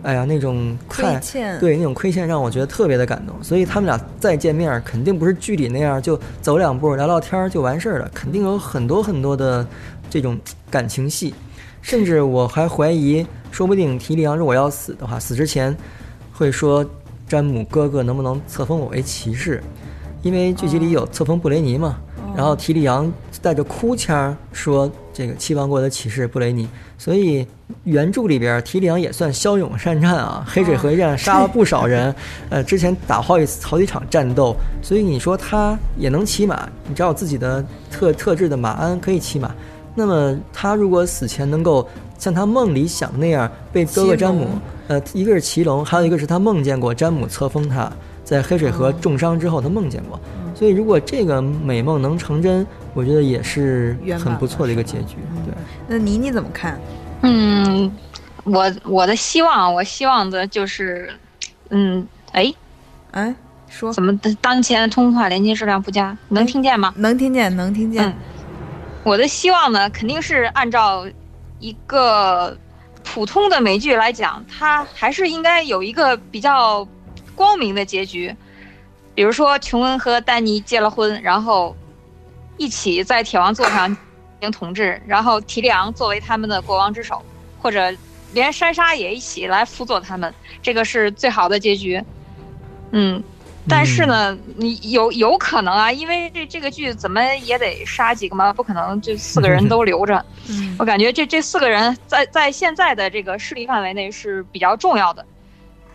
[0.02, 3.36] 哎呀，那种太亏欠对那种亏欠让我觉得特别的感动。
[3.44, 9.66] 所以他们俩再见面，肯定不是剧里那样就走两步聊聊天儿就完事儿了，肯定有很多很多的
[10.10, 10.38] 这种
[10.72, 11.34] 感情戏。
[11.88, 15.74] 甚至我还怀疑，说不定提里昂如果要死的话，死之前
[16.34, 16.86] 会说
[17.26, 19.64] 詹姆哥哥能不能册封我为骑士，
[20.22, 21.98] 因为剧集里有册封布雷尼嘛。
[22.36, 27.48] 然后提里昂带着哭腔说这个七王国的骑士布雷尼，所以
[27.86, 32.14] 原著里边提里昂也算骁勇善战啊，黑水河一战杀了不少人，
[32.50, 39.56] 呃，之前打好几好几场战斗，所以你说他也能骑马，你只要有自己的特特制的马鞍可以骑马，
[40.00, 44.48] 那么他如果死前能够像他梦里想的那样被哥哥詹姆，
[44.88, 47.92] 呃，一个是骑龙，还有一个是他梦见过詹姆册封他，
[48.24, 50.20] 在黑水河重伤之后他梦见过，
[50.54, 55.16] 所以如果这个美梦能成真，我觉得也是很不错的一个结局。
[55.44, 55.54] 对，
[55.88, 56.80] 那妮妮怎么看？
[57.24, 57.92] 嗯，
[58.44, 61.10] 我我的希望，我希望的就是，
[61.70, 62.54] 嗯，哎，
[63.14, 63.36] 哎，
[63.68, 66.16] 说怎么当前通话连接质量不佳？
[66.30, 66.94] 能听见吗？
[66.98, 68.14] 能听见，能听见嗯。
[69.08, 71.08] 我的希望呢，肯定是按照
[71.62, 72.58] 一个
[73.06, 76.86] 普通的美剧来讲，它还是应该有一个比较
[77.34, 78.36] 光明的结局。
[79.16, 81.74] 比如说，琼恩和丹尼结了婚，然后
[82.58, 83.98] 一起在铁王座上进
[84.42, 87.24] 行统治，然后提里昂作为他们的国王之首，
[87.62, 87.90] 或者
[88.34, 92.04] 连珊莎也一起来辅佐他们，这个是最好的结局。
[92.92, 93.24] 嗯，
[93.70, 100.24] 但是呢，你有有可能啊，因为这这个剧怎么也得杀几个嘛，不可能就四个人都留着。
[100.50, 100.76] 嗯。
[100.80, 105.26] 我感觉这这四个人在在现在的这个势力范围内是比较重要的。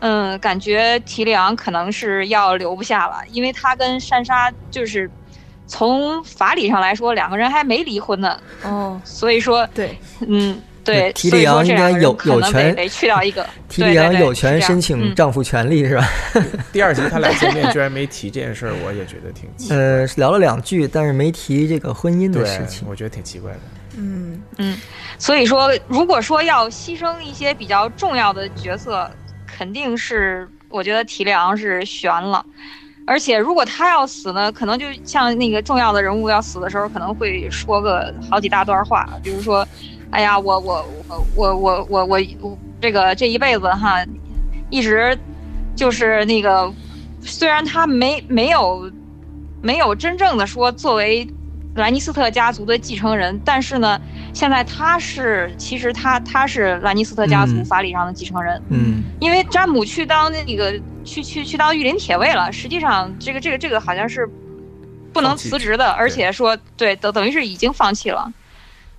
[0.00, 5.08] 嗯，感觉提里昂可能是要留不下了，因为他跟珊莎就是
[5.68, 13.46] 从法理上来说，两个人还没离婚呢，哦，所以说，对，嗯，对，提里昂应该有有权得去掉一个。
[13.68, 16.08] 提里昂有权申请丈夫权利是吧？
[16.72, 23.58] 第二集他俩 见面居然没提这件事儿，我也觉得挺奇呃聊了两句，但是没提这个婚姻的事情，我觉得挺奇怪的。
[23.96, 24.76] 嗯嗯，
[25.18, 29.10] 所以说，如果说要牺牲一些比较重要的角色，
[29.46, 32.44] 肯定是我觉得提里昂是悬了。
[33.04, 39.66] 而且，如果他要死呢，可能就像那个重要的人物要死的时候，可能会说个好几大段话，比如说，
[40.12, 44.04] 哎呀，我我我我我我我这个这一辈子哈，
[44.70, 45.18] 一直
[45.74, 46.72] 就是那个，
[47.20, 48.90] 虽然他没没有
[49.60, 51.26] 没有真正的说作为
[51.74, 54.00] 兰尼斯特家族的继承人，但是呢，
[54.32, 60.80] 现在他是其实他他是兰尼斯特家族法理上的继承人，嗯，因为詹姆去当那个。
[61.04, 64.24] 去去去当御林铁卫了，实际上这个这个这个好像是
[65.12, 68.32] 不能辞职的，而且说对等等于是已经放弃了，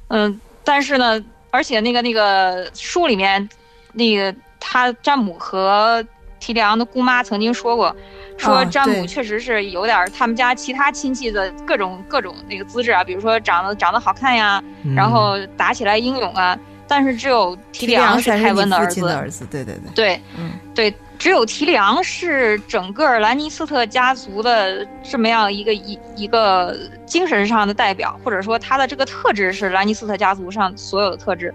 [0.10, 3.47] 嗯，但是呢，而且那个那个书里面，
[3.93, 6.04] 那个他詹姆和
[6.39, 7.95] 提里昂的姑妈曾经说过，
[8.38, 14.63] 说詹姆确实是有点他们家其他亲戚的各种各种那个资质啊，比如说长得长得好看呀，
[14.95, 20.93] 然后打起来英勇啊，但是只有提里昂是泰温的儿子，儿子，对对对，对，嗯，对。
[21.19, 31.54] 只有提里昂是整个兰尼斯特家族的这么样一个一一个精神上的代表，或者说他的这个特质是兰尼斯特家族上所有的特质。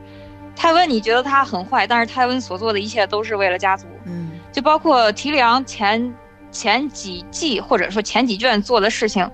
[0.57, 3.87] 泰温，你觉得他很坏，但是泰温所做的一切都是为了家族。
[4.07, 6.15] 嗯，就包括提里昂前
[6.51, 9.31] 前几季或者说前几卷做的事情，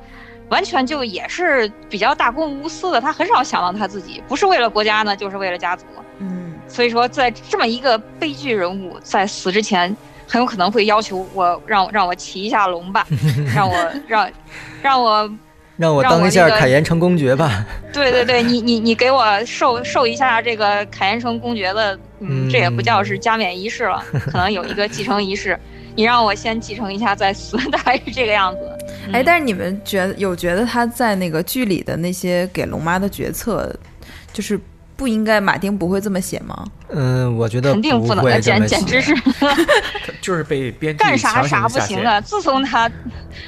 [0.49, 5.87] 完全就也是比较大公无私的，他很少想到他自己，不是为了国家呢，就是为了家族。
[6.19, 9.97] 嗯，所以说在这么一个悲剧人物在死之前。
[10.27, 13.07] 很有可能会要求我让让我骑一下龙吧，
[13.55, 13.77] 让我
[14.09, 14.31] 让
[14.83, 15.31] 让我
[15.77, 17.65] 让我当一下凯岩城公爵吧。
[17.93, 25.59] 对对对，你你你给我授授一下这个凯岩城公爵的，嗯，这也不叫是加冕仪式了，可能有一个继承仪式，
[25.95, 28.61] 你让我先继承一下再死，大概是这个样子。
[29.13, 33.73] 哎，但是你们觉得有觉得他在那个剧里的那些给龙妈的决策，
[34.33, 34.59] 就是。
[34.97, 36.65] 不应该，马丁不会这么写吗？
[36.95, 39.15] 嗯，我觉得肯定不能，简简直是，
[40.21, 42.21] 就是被 编干啥啥不行啊！
[42.21, 42.91] 自从他，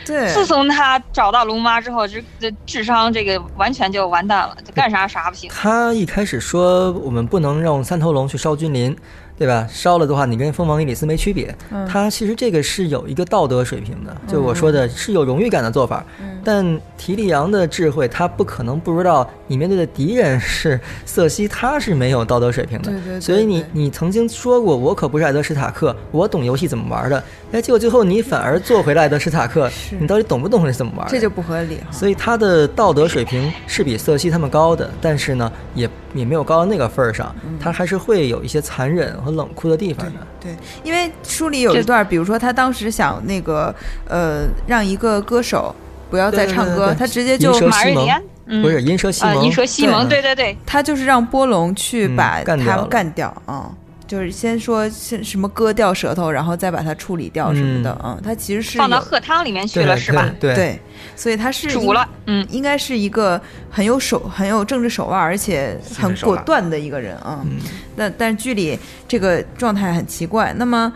[0.04, 5.50] 对，自从他找到龙妈之后，这这智商这个完全就完蛋了，干啥啥不行。
[5.52, 8.96] 他一开始说我们不能让三头龙去烧君临。
[9.38, 9.68] 对吧？
[9.70, 11.54] 烧了的话，你跟蜂王伊里斯没区别。
[11.86, 16.02] 他其实这个是有一个道德水平的，就我说的是有荣誉感的做法。
[16.46, 22.92] 但提利昂的智慧，他不可能不知道你面对的敌人是瑟西，他是没有道德水平的。
[22.92, 23.20] 对对。
[23.20, 27.20] 所以你你曾经说过，我可不是艾德史塔克，我懂游戏怎么玩的。
[27.50, 31.08] 哎，结果最后你反而做回来的史塔克，你到底懂不懂是怎么玩？
[31.08, 31.78] 这就不合理。
[31.90, 39.16] 所以他的道德水平是比瑟西他们高的，但是呢，也也没有高到那个份儿上，他还是会有一些残忍。
[39.24, 40.54] 和冷酷的地方的，对，
[40.84, 43.74] 因为书里有一段，比如说他当时想那个，
[44.06, 45.74] 呃，让一个歌手
[46.10, 48.22] 不要再唱歌，他直接就马瑞莲，
[48.62, 50.22] 不是银蛇西蒙，银蛇西蒙，对。
[50.22, 53.70] 对对，他就是让波隆去把他干掉啊。
[54.06, 60.30] 就是先说先什么割掉舌头，然后再把它处理掉什么的，嗯，它其实是放到鹤汤里面去了，是吧？
[60.38, 60.78] 对，
[61.16, 67.44] 所以它是煮了，嗯，应该是一个很有手、很有政治手腕，而且很果断的一个人啊。
[67.96, 70.54] 那但是剧里这个状态很奇怪。
[70.56, 70.92] 那么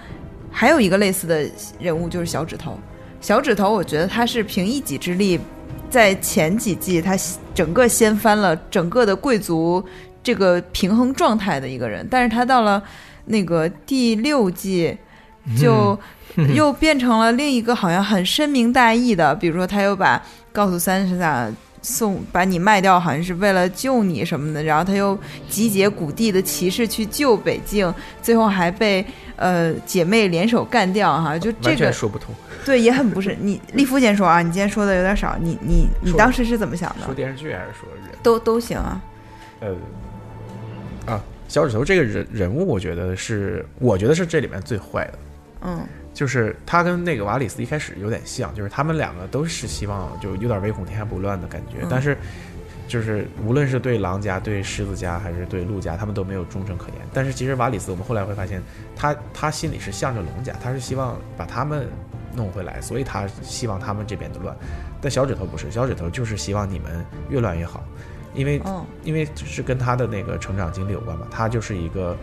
[0.53, 1.45] 还有一个类似的
[1.81, 2.79] 人物就是小指头，
[3.21, 5.39] 小指头，我觉得他是凭一己之力，
[5.89, 7.17] 在前几季他
[7.55, 9.85] 整个掀翻了整个的贵族。
[10.23, 12.83] 这个平衡状态的一个人，但是他到了
[13.25, 14.95] 那个第六季，
[15.59, 15.99] 就
[16.55, 21.51] 又变成了另一个好像很深明大义的，比如说他又把告诉三十萨
[21.83, 29.05] 送把你卖掉，好像是为了救你什么的，然后他又集结谷地的骑士去救北境，最后还被
[29.37, 37.07] 呃姐妹联手干掉哈，就这个说不通，对，也很不是你立夫先说啊，你今天说的有点少，你你你当时是怎么想的？
[37.07, 38.11] 说电视剧还是说人？
[38.23, 39.01] 都都行啊，
[39.61, 39.75] 呃。
[41.07, 45.19] 啊，小指头这个人人物，我觉得是，我觉得是这里面最坏的。
[45.63, 45.81] 嗯，
[46.13, 52.17] 就是他跟那个瓦里斯一开始有点像，就是他们两个都是希望就有点唯恐天下不乱的感觉，但是
[52.89, 56.97] 就是无论是对狼家、对狮子家还是对鹿家，他们都没有忠诚可言。
[57.13, 58.61] 但是其实瓦里斯，我们后来会发现，
[58.97, 61.87] 他他心里是向着龙家，他是希望把他们
[62.35, 64.57] 弄回来，所以他希望他们这边的乱。
[65.01, 67.85] 但小指头不是，小指头就是希望你们越乱越好。
[68.35, 68.63] 因为，
[69.03, 72.17] 因为是跟他的那个成长经历有关嘛，他就是一个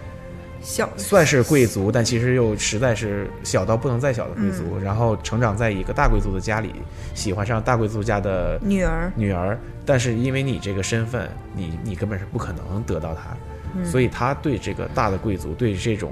[0.62, 4.78] 小算是贵族，但其实又实在是小到不能再小的贵族。
[4.80, 6.74] 然后成长在一个大贵族的家里，
[7.14, 9.58] 喜欢上大贵族家的女儿，女儿。
[9.86, 13.38] 但是因为你这个身份，你你根本是不可能得到她。
[13.86, 16.12] 所以他对这个大的贵族，对这种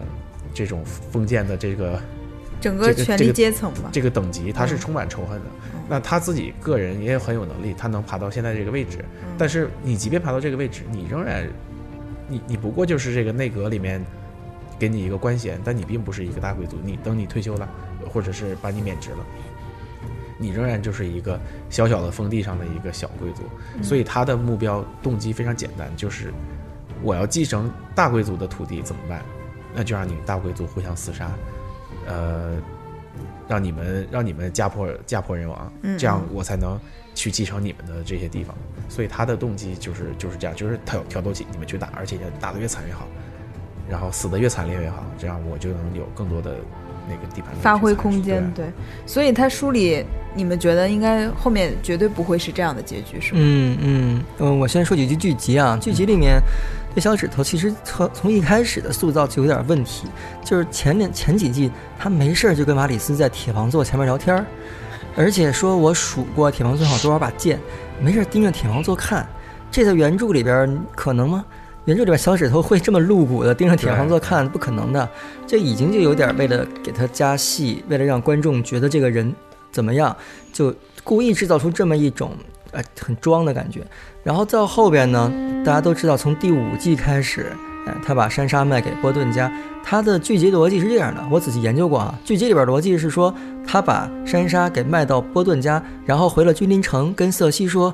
[0.54, 2.00] 这种封建的这个
[2.62, 3.90] 整个权力这个这个阶层吧。
[3.92, 5.46] 这个等级，他是嗯充满仇恨的。
[5.90, 9.04] 那他自己个人也很有能力，他能爬到现在这个位置。
[9.38, 11.48] 但是你即便爬到这个位置，你仍然，
[12.28, 14.04] 你你不过就是这个内阁里面
[14.80, 16.78] 给你一个官衔，但你并不是一个大贵族。
[16.84, 17.70] 你等你退休了，
[18.12, 19.26] 或者是把你免职了，
[20.38, 23.44] 你仍然就是一个小小的封地上的一个小贵族。
[23.84, 26.34] 所以他的目标动机非常简单，就是
[27.02, 29.22] 我要继承大贵族的土地怎么办？
[29.74, 31.30] 那就让你们大贵族互相厮杀，
[32.08, 32.56] 呃，
[33.46, 36.80] 让你们让你们家破家破人亡，嗯这样我才能
[37.14, 38.56] 去继承你们的这些地方。
[38.88, 43.06] 所以他的动机就是就是这样，就是挑挑逗起你们去打，而且打得越惨越好，
[43.90, 46.56] 然后死得越惨烈越好，这样我就能有更多的
[47.08, 48.72] 那个地盘发挥空间，对对，
[49.06, 53.40] 所以他书里你们觉得应该后面绝对不会是这样的结局，是吗？
[53.42, 56.42] 嗯嗯嗯，我先说几句剧集啊，剧集里面
[56.96, 60.08] 这小指头其实从从一开始的塑造就有点问题，
[60.44, 61.70] 就是前面前几季
[62.00, 64.46] 他没事儿就跟马里斯在铁王座前面聊天儿，
[65.16, 67.60] 而且说我数过铁王座上有多少把剑，
[68.02, 69.28] 没事盯着铁王座看，
[69.70, 71.46] 这在原著里边可能吗？
[71.86, 75.08] 原著里边小指头会这么露骨的盯着铁王座看，不可能的。
[75.46, 79.34] 这已经就有点为了给他加戏，为了让观众觉得这个人
[79.72, 80.16] 怎么样，
[80.52, 80.74] 就
[81.04, 82.32] 故意制造出这么一种
[82.72, 83.82] 呃很装的感觉。
[84.24, 85.32] 然后到后边呢，
[85.64, 87.56] 大家都知道，从第五季开始，
[87.86, 89.52] 呃，他把山莎卖给波顿家。
[89.84, 92.18] 他的剧集逻辑是这样的，我仔细研究过啊。
[92.26, 93.32] 剧集里边逻辑是说，
[93.68, 97.94] 他把山莎给卖到波顿家，然后回了君临城，跟瑟西说：“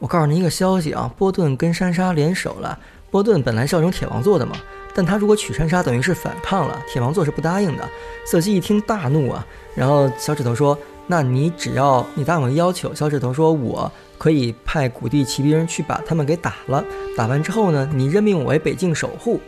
[0.00, 2.76] 我告诉您一个消息啊，波顿跟珊莎联手了。
[3.14, 4.56] 波顿本来是要用铁王座的嘛，
[4.92, 7.88] 但他如果娶珊莎，等于是反抗了，铁王座是不答应的。
[8.26, 13.88] 瑟西一听大怒啊，然后小指头说：“那你只要你答应我的要求。”小指头说：“我
[14.18, 16.84] 可以派古地骑兵去把他们给打了，
[17.16, 19.40] 打完之后呢，你任命我为北境守护。”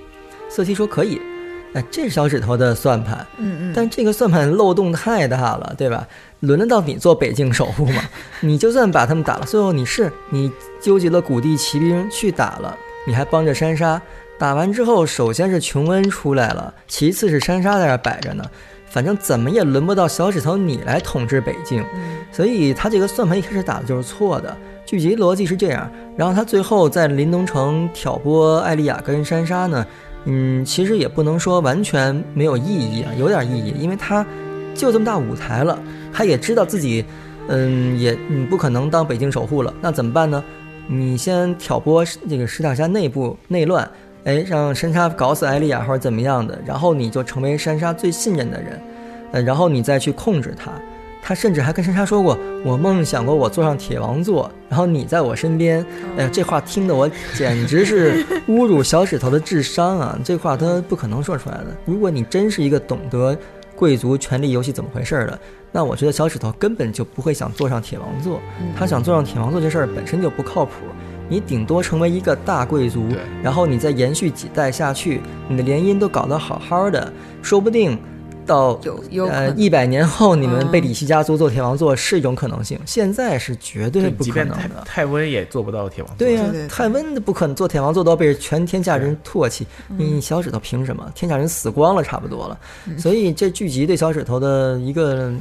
[0.48, 1.20] 瑟西说：“可以。”
[1.74, 6.06] 哎，这是小指头的算盘，嗯嗯，但这个算盘漏洞太大了，对吧？
[6.38, 8.00] 轮得到你做北境守护吗？
[8.40, 14.00] 你就算把他们打了，最后你是你纠集了古地骑兵去打了，你还帮着珊莎。
[14.38, 18.44] 打完之后，首先是琼恩出来了，其次是珊莎在那儿摆着呢。
[18.88, 21.84] 反正怎么也轮不到小指头你来统治北境，
[22.30, 24.56] 所以他这个算盘一开始打的就是错的。
[24.86, 29.86] 剧集逻辑是这样，然后他最后在临冬城挑拨艾丽亚跟珊莎呢，
[30.24, 34.24] 嗯，其实也不能说完全没有意义啊，有点意义，因为他
[34.74, 35.78] 就这么大舞台了，
[36.12, 37.04] 他也知道自己，
[37.48, 40.42] 嗯，也嗯不可能当北京守护了，那怎么办呢？
[40.88, 43.88] 你先挑拨这个石塔下内部内乱，
[44.24, 48.80] 哎，让珊莎搞死艾丽亚或者怎么样的，然后你就成为珊莎最信任的人，
[49.32, 50.70] 呃，然后你再去控制他。
[51.28, 55.84] 他甚至还跟珊莎说过：“我梦想过我坐上铁王座，然后你在我身边。”
[56.16, 60.16] 哎呀，这话听得我简直是侮辱小指头的智商啊！
[60.22, 61.76] 这话他不可能说出来的。
[61.84, 63.36] 如果你真是一个懂得
[63.74, 65.36] 贵族权力游戏怎么回事儿的，
[65.76, 68.40] 那我觉得小指头根本就不会想坐上铁王座。
[68.74, 70.72] 他想坐上铁王座这事儿本身就不靠谱。
[71.28, 73.06] 你顶多成为一个大贵族，
[73.42, 77.12] 然后你再延续几代下去，你的联姻都搞得好好的，
[77.42, 77.98] 说不定
[78.46, 84.84] 到有有呃一百年后你们嗯贝里西家族做铁王座是一种可能性，现在是绝对不可能的。
[84.86, 86.18] 泰温也做不到铁王座。
[86.18, 89.66] 对呀、泰温的不可能做铁王座，都要被全天下人唾弃。
[89.90, 91.10] 嗯你小指头凭什么？
[91.14, 92.58] 天下人死光了，差不多了。
[92.96, 95.32] 所以这剧集对小指头的一个，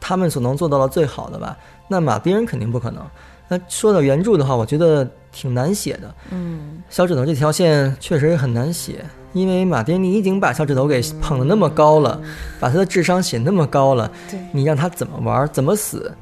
[0.00, 1.56] 他们所能做到的最好的吧。
[1.86, 3.04] 那马丁肯定不可能。
[3.48, 6.14] 那说到原著的话，我觉得挺难写的。
[6.30, 12.20] 嗯，小指头这条线确实很难写，因为马丁你已经把小指头给捧得那么高了，
[12.58, 14.38] 把他的智商写那么高了，对。
[14.52, 16.12] 你让他怎么玩，怎么死，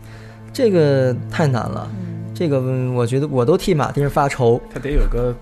[0.53, 1.91] 这个太难了。
[2.35, 4.61] 这个嗯我觉得我都替马丁发愁。
[4.73, 5.35] 他得有个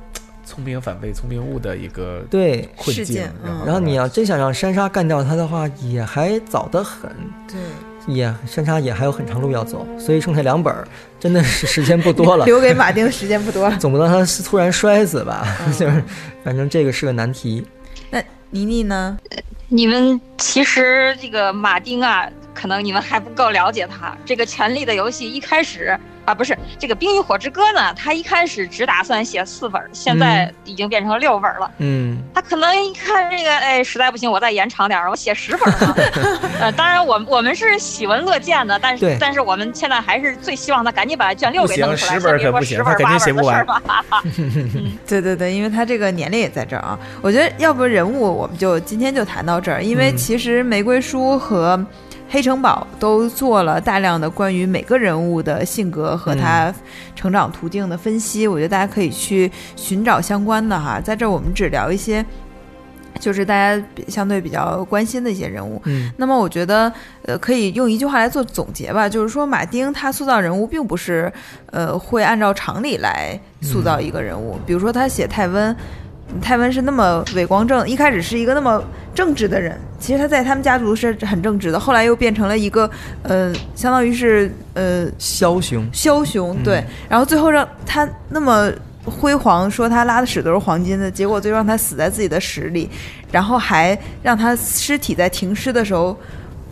[0.45, 3.61] 聪明反被聪明误的一个对，困境事件，嗯。
[3.67, 7.11] 然后你要真想让珊莎干掉他的话，也还早得很，
[7.49, 7.59] 对，
[8.07, 10.86] 也山茶也还有很长路要走，所以剩下两本儿
[11.18, 12.44] 真的是时间不多了。
[12.46, 13.76] 留给马丁的时间不多了。
[13.80, 15.46] 总不能他突然摔死吧？
[15.78, 16.02] 就是，
[16.44, 17.66] 反正这个是个难题。
[18.11, 19.18] 那妮妮呢？
[19.68, 24.16] 你们其实这个马丁啊，可能你们还不够了解他。
[24.24, 31.70] 这个《权力的游戏》一开始啊，不是这个《冰与火之歌》呢，他一开始只打算写四本，现在已经变成六本了。
[31.79, 35.95] 嗯，他可能一看这个，哎，实在不行，我再延长点儿，我写十本吧。
[36.61, 44.22] 呃，当然我我们是喜闻乐见的，但是但是我们现在还是最希望他赶紧把卷六给弄出来，10本可不行十本他肯定写不八本的事儿完吧。
[45.07, 46.99] 对对对，因为他这个年龄也在这儿啊。
[47.22, 51.81] 我觉得要不人物我们就今天就谈到这儿，因为嗯其实玫瑰书和
[52.29, 56.74] 黑城堡都做了大量的关于每个人物的性格和他
[57.14, 61.01] 成长途径的分析，我觉得大家可以去寻找相关的哈。
[61.01, 62.24] 在这儿我们只聊一些，
[63.20, 65.81] 就是大家比相对比较关心的一些人物。
[65.85, 71.33] 嗯那么我觉得，呃，可以用一句话来做总结吧，就是说马丁他塑造人物并不是，
[71.70, 74.59] 呃，会按照常理来塑造一个人物。
[74.66, 75.74] 比如说他写泰温，
[76.43, 78.83] 泰温是那么伟光正，一开始是一个那么
[79.14, 82.91] 正直的人，其实他在他们家族是很正直的，后来又变成了一个，
[83.22, 88.70] 呃，相当于是呃枭雄，枭雄，对，然后最后让他那么
[89.05, 92.91] 辉煌，说他拉的屎都是黄金的，结果最后让他死在自己的屎里，
[93.31, 96.16] 然后还让他尸体在停尸的时候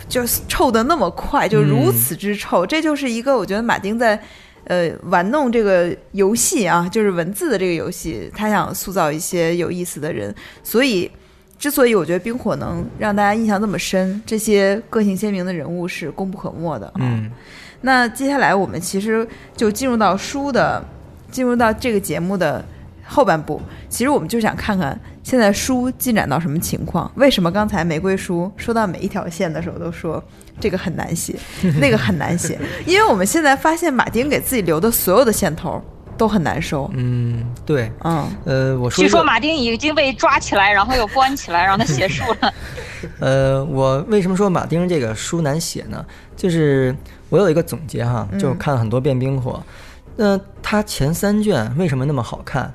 [0.09, 4.21] 就臭的那么快，就如此之臭，这就是一个我觉得马丁在。
[4.65, 11.11] 呃，玩弄这个游戏啊，就是文字的这个游戏，他想塑造一些有意思的人，所以，
[11.59, 17.01] 之所以我觉得冰火能让大家印象这么深，这些个性鲜明的人物是功不可没的啊。
[17.01, 17.31] 嗯
[17.87, 20.83] 那接下来我们其实就进入到书的，
[21.31, 22.65] 进入到这个节目的
[23.05, 23.61] 后半部。
[23.91, 27.11] 其实我们就想看看现在书进展到什么情况。
[27.17, 30.23] 为什么刚才玫瑰书说到每一条线的时候都说
[30.61, 31.35] 这个很难写，
[31.81, 32.57] 那个很难写？
[32.87, 35.83] 因为我们现在发现马丁给自己留的所有的线头
[36.17, 36.89] 都很难收。
[36.95, 42.55] 嗯，对，嗯，呃，我说据说马丁已经被抓起来，然后又关起来，让他写书了。
[43.19, 46.05] 呃，我为什么说马丁这个书难写呢？
[46.37, 46.95] 就是
[47.31, 49.53] 我有一个总结哈，就是看了很多遍《冰火》，
[50.17, 52.73] 那他前三卷为什么那么好看？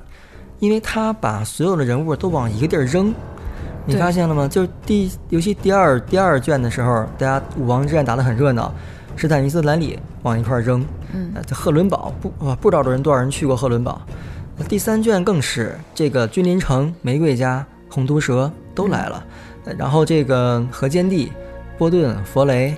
[0.60, 3.12] 因为他把所有的人物都往一个地儿扔。
[3.86, 4.46] 你发现了吗？
[4.46, 8.72] 就是第尤其第二第二卷的时候，大家武王之战打得很热闹，
[9.16, 14.00] 史坦尼斯兰里往一块儿扔，嗯呃，这赫伦堡不啊不知道多人多少人去过赫伦堡。
[14.68, 19.24] 第三卷更是这个君临城、玫瑰家、红毒蛇都来了，
[19.64, 21.32] 呃然后这个河间地、
[21.78, 22.76] 波顿、佛雷、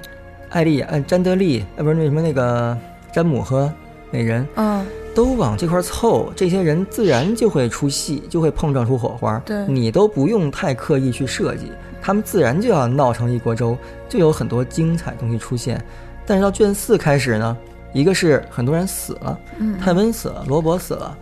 [0.51, 2.79] 艾丽亚、呃詹德利，呃不是那什么那个
[3.13, 3.71] 詹姆和
[4.13, 9.39] 美人嗯，都往这块凑，这些人自然就会出戏，就会碰撞出火花。
[9.45, 9.67] 对。
[9.67, 13.77] 你都不用太刻意去设计，他们自然就要闹成一锅粥，
[14.09, 15.83] 就有很多精彩东西出现。
[16.25, 17.57] 但是到卷四开始呢，
[17.93, 19.79] 一个是很多人死了，嗯。
[19.79, 21.17] 泰温死了，罗伯死了，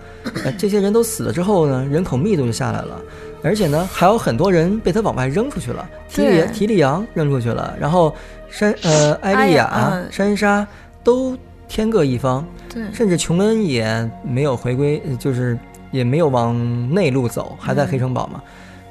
[0.45, 3.01] 呃，这些人都死了之后呢，人口密度就下来了，
[3.43, 8.15] 而且呢，还有很多人被他往外扔出去了，提里提里昂扔出去了，然后
[8.49, 10.67] 山呃艾丽亚、珊莎
[11.03, 11.37] 都
[11.71, 15.57] 天各一方，对，甚至琼恩也没有回归，呃就是
[15.93, 16.53] 也没有往
[16.93, 18.43] 内陆走，还在黑城堡嘛。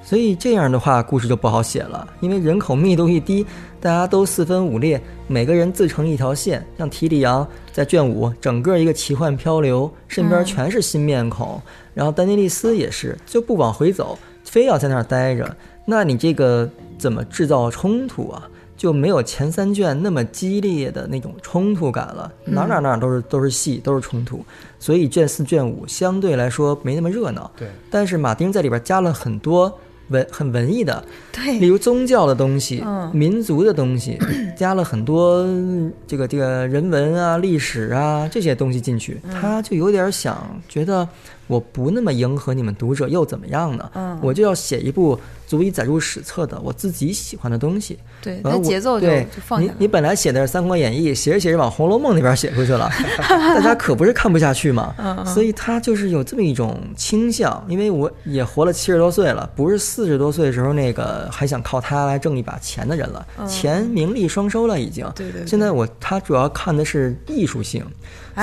[0.01, 3.45] 所以这样的话，故事就不好写了，因为人口密度一低，
[3.81, 6.65] 大家都四分五裂，每个人自成一条线。
[6.77, 11.61] 像提里昂在卷五，整个一个奇幻漂流，身边嗯全是新面孔，
[11.93, 15.53] 然后丹尼利斯也是，就不往回走，非要在那儿待着。
[15.83, 16.67] 那你这个
[16.97, 18.49] 怎么制造冲突啊？
[18.79, 24.41] 就没有前三卷那么激烈的那种冲突感了，哪哪哪都是都是戏，都是冲突，
[24.79, 27.51] 所以卷四卷五相对来说没那么热闹。
[27.57, 29.77] 对，但是马丁在里边加了很多
[30.07, 31.03] 文很文艺的，
[31.33, 31.59] 对。
[31.59, 33.11] 例，如宗教的东西、嗯。
[33.13, 34.17] 民族的东西，
[34.55, 39.31] 加了很多嗯这个这个人文啊、历史啊这些东西进去，嗯。
[39.31, 41.05] 他就有点想觉得
[41.49, 43.91] 我不那么迎合你们读者又怎么样呢？
[43.95, 47.97] 嗯我就要写一部足以载入史册的我自己喜欢的东西。
[48.21, 49.07] 对，那节奏就
[49.45, 49.59] 放。
[49.61, 52.87] 你你本来写的是《三国演义》，写着写着往《红楼梦》那边写出去了，
[53.27, 54.93] 大家可不是看不下去嘛。
[55.25, 65.03] 所以他就是有这么一种倾向，因为我也活了七十多岁了，不是四十多岁的时候那个还想靠他来挣一把钱的人了，钱名利双收了已经。
[65.05, 67.83] 嗯对对对现在我他主要看的是艺术性，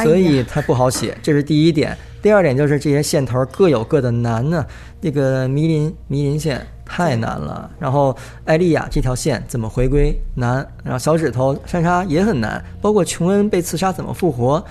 [0.04, 1.96] 所以它不好写，这是第一点。
[2.22, 4.64] 第二点就是这些线头各有各的难呢。
[5.00, 14.64] 那个迷林迷林线太难了，然后艾丽亚这条线怎么回归难，然后小指头珊莎也很难，包括琼恩被刺杀怎么复活，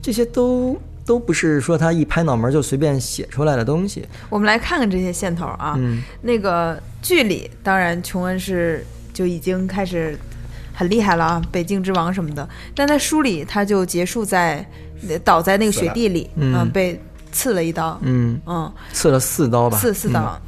[0.00, 4.06] 这些都都不是说他一拍脑门就随便写出来的东西。
[4.30, 5.74] 我们来看看这些线头啊。
[5.76, 10.16] 嗯那个剧里，当然琼恩是就已经开始
[10.74, 12.48] 很厉害了啊，北境之王什么的。
[12.74, 14.66] 但在书里，他就结束在
[15.24, 17.00] 倒在那个雪地里，嗯啊被
[17.30, 20.40] 刺了一刀，嗯，嗯，刺了四刀吧，刺四刀。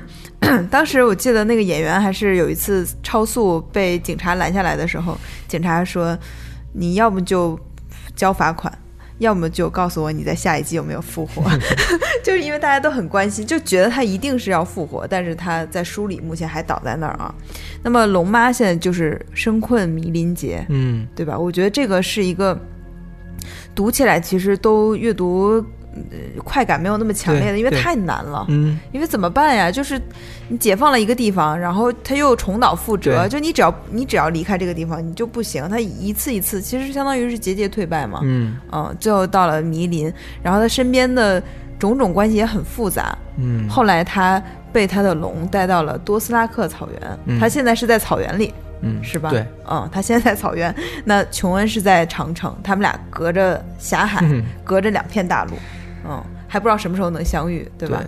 [0.70, 5.18] 当时我记得那个演员还是有一次超速被警察拦下来的时候，
[5.48, 6.16] 警察说
[6.72, 7.58] ：“你要么就
[8.14, 8.72] 交罚款，
[9.18, 11.42] 要么就告诉我你在下一季有没有复活。”
[12.28, 17.34] 就是因为大家都很关心，就觉得他一定是要复活，但是他在书里目前还倒在那儿啊。
[17.82, 21.38] 那么龙妈现在就是身困迷林劫，嗯对吧？
[21.38, 22.60] 我觉得这个是一个
[23.74, 25.52] 读起来其实都阅读
[25.94, 28.44] 呃快感没有那么强烈的，因为太难了。
[28.50, 29.72] 嗯，因为怎么办呀？
[29.72, 29.98] 就是
[30.48, 33.26] 你解放了一个地方，然后它又重蹈覆辙。
[33.26, 35.66] 就你只要你只要离开这个地方，你就不行。
[35.70, 38.20] 它一次一次，其实相当于是节节退败嘛。
[38.22, 40.12] 嗯嗯，最后到了迷林，
[40.42, 41.42] 然后他身边的
[41.78, 43.16] 种种关系也很复杂。
[43.36, 48.52] 嗯，后来他被他的龙带到了多斯拉克草原，嗯他现在是在草原里，
[48.82, 49.30] 嗯是吧？
[49.30, 50.74] 对，嗯，他现在在草原，
[51.04, 55.52] 那琼恩是在长城，他们俩隔着狭海，嗯隔着两片大陆，
[56.08, 58.04] 嗯，还不知道什么时候能相遇，对对吧？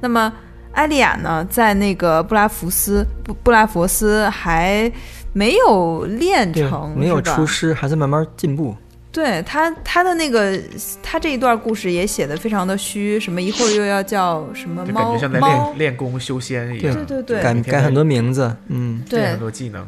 [0.00, 0.32] 那么
[0.72, 4.90] 艾丽亚呢，在那个布拉福斯布布拉佛斯还
[5.32, 8.74] 没有练成，没有出师，还在慢慢进步。
[9.12, 10.58] 对他，他的那个，
[11.02, 16.94] 他这一段故事也写的非常的虚，什么一会儿又要叫什么猫感觉像在猫练，练功修仙一样。
[16.94, 19.86] 对对对改改很多名字，嗯，对很，多技能。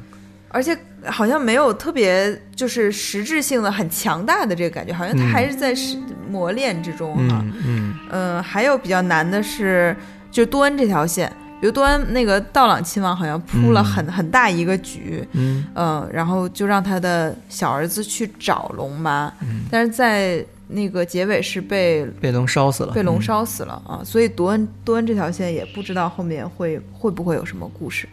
[0.50, 5.96] 而且好像没有特别就是实质性的很强大的这个感觉，好像他嗯还是在是
[6.28, 7.42] 磨练之中哈。
[7.42, 9.96] 嗯嗯嗯、还有比较难的是，
[10.30, 11.32] 就多恩这条线，
[11.64, 13.84] 比如多恩那个道朗亲王好像铺了嗯。
[13.86, 15.64] 很、很大一个局，嗯。
[15.72, 19.62] 呃，然后就让他的小儿子去找龙妈，嗯。
[19.70, 28.06] 但是在那个结尾是被被龙烧死了，被龙嗯烧死了、啊，所以多恩多恩这条线也不知道后面会会不会有什么故事。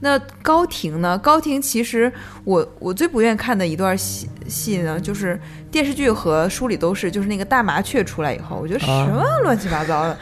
[0.00, 1.16] 那高庭呢？
[1.16, 2.12] 高庭其实
[2.44, 5.40] 我我最不愿看的一段戏戏呢，就是
[5.70, 10.18] 电视剧和书里都是，就是那个大麻雀出来以后，我觉得什啊么乱七八糟的，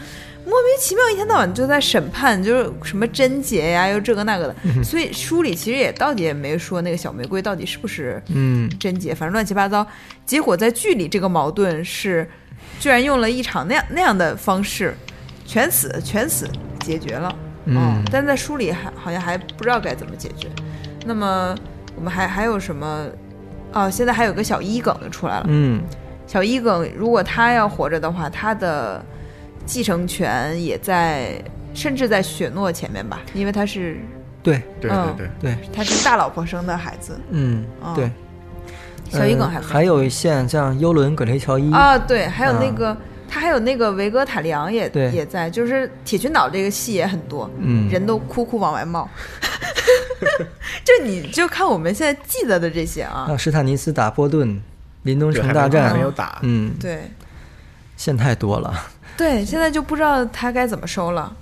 [0.48, 4.82] 莫名其妙一天到晚就在审判，就是什么贞洁呀，又这个那个的。
[4.82, 9.86] 所以书里其实也到底也没说那个小玫瑰到底是不是嗯贞洁，反正乱七八糟。
[10.24, 12.26] 结果在剧里这个矛盾是，
[12.80, 14.94] 居然用了一场那样那样的方式，
[15.44, 16.48] 全死全死
[16.80, 17.34] 解决了。
[17.66, 20.48] 嗯但在书里还好像还不知道该怎么解决。
[21.04, 21.54] 那么
[21.94, 23.06] 我们还还有什么？
[23.74, 25.44] 哦，现在还有个小一梗就出来了。
[25.48, 25.82] 嗯
[26.26, 29.04] 小一梗如果他要活着的话，他的
[29.68, 31.40] 继承权也在，
[31.74, 34.00] 甚至在雪诺前面吧，因为他是
[34.42, 37.20] 对对嗯对对，对，他是大老婆生的孩子。
[37.30, 38.10] 嗯哦对。
[39.10, 42.96] 小伊耿还、呃还有一线像幽伦葛雷乔伊，啊，对，还有那啊个、
[43.26, 49.08] 他还有那个维戈塔里昂也对也在，就是铁群岛这个戏也很多，嗯人都哭哭往外冒。
[50.84, 54.60] 就你就看我们现在记得的这些啊，让史坦尼斯打波顿，
[55.04, 56.40] 林东城大战没有打。
[56.42, 57.04] 嗯，对
[57.96, 58.74] 线太多了。
[59.18, 61.36] 对，现在就不知道他该怎么收了。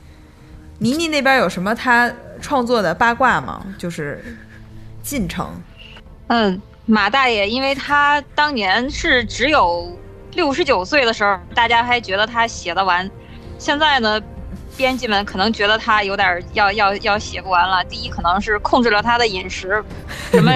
[0.79, 2.11] 倪妮那边有什么他
[2.41, 3.65] 创作的八卦吗？
[3.79, 4.25] 就是
[5.03, 5.51] 进程，
[6.29, 9.95] 嗯，马大爷，因为他当年是只有
[10.33, 13.11] 六十九岁的时候，大家还觉得他写得完。
[13.59, 14.21] 现在呢，
[14.77, 17.83] 编辑们可能觉得他有点儿要要要写不完了。
[17.85, 19.83] 第一，可能是控制了他的饮食，
[20.31, 20.53] 什么，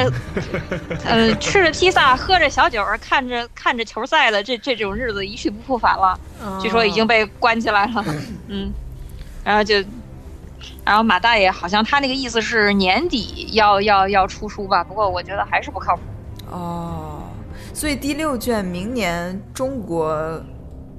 [1.05, 6.19] 呃，吃着披萨，喝着小酒儿，看着看着球赛的这这种日子一去不复返了。
[6.61, 8.05] 据说已经被关起来了，
[8.49, 8.73] 嗯，
[9.43, 9.77] 然后就，
[10.85, 16.03] 然后马大爷好像他那个意思是年底要要要出书吧，不过我觉得还是不靠谱。
[16.51, 17.23] 哦，
[17.73, 20.43] 所以第六卷明年中国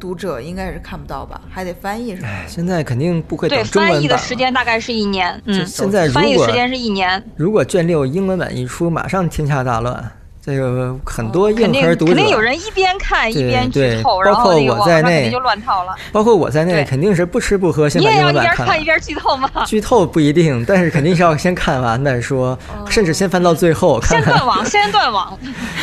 [0.01, 1.39] 读者应该是看不到吧？
[1.51, 2.27] 还得翻译是吧？
[2.47, 4.17] 现在肯定不会对，等中翻译的。
[4.17, 10.11] 时间大概是一年，嗯，现在翻译的时间是一年，如果卷六英文版一出，马上天下大乱。
[10.43, 15.95] 这个很多哦肯定硬核读者，肯定有人一边看一边剧对透，然包括后那个我在内网上肯定就乱套了。
[16.11, 18.65] 包括我在内，肯定是不吃不喝先你把也要一边英文版看。
[18.65, 19.47] 看一边剧透吗？
[19.67, 22.57] 剧透不一定，但是肯定是要先看完再说，
[22.89, 24.33] 甚至先翻到最后看看。
[24.33, 25.39] 先断网，先断网，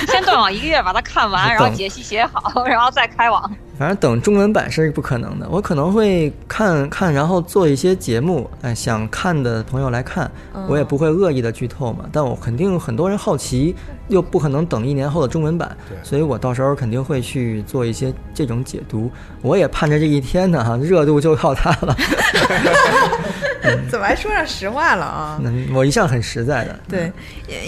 [0.08, 3.48] 先断网一个月把它看完，然后解析写好，然后再开网。
[3.78, 10.28] 反正等中文版是不可能的，我可能会看看，然后做一些节目，哎，想看的朋友来看，
[10.68, 12.06] 我也不会恶意的剧透嘛。
[12.10, 13.74] 但我肯定很多人好奇，
[14.08, 19.08] 又不可能等一年后的中文版，所以我到时候肯定会去做一些这种解读。
[19.42, 21.96] 我也盼着这一天呢，哈， 热度就靠它了。
[23.90, 25.40] 怎么还说上实话了啊？
[25.44, 26.80] 嗯，我一向很实在的。
[26.88, 27.12] 对，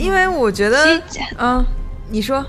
[0.01, 1.01] 因为我觉得，
[1.39, 1.65] 嗯，
[2.09, 2.45] 你说，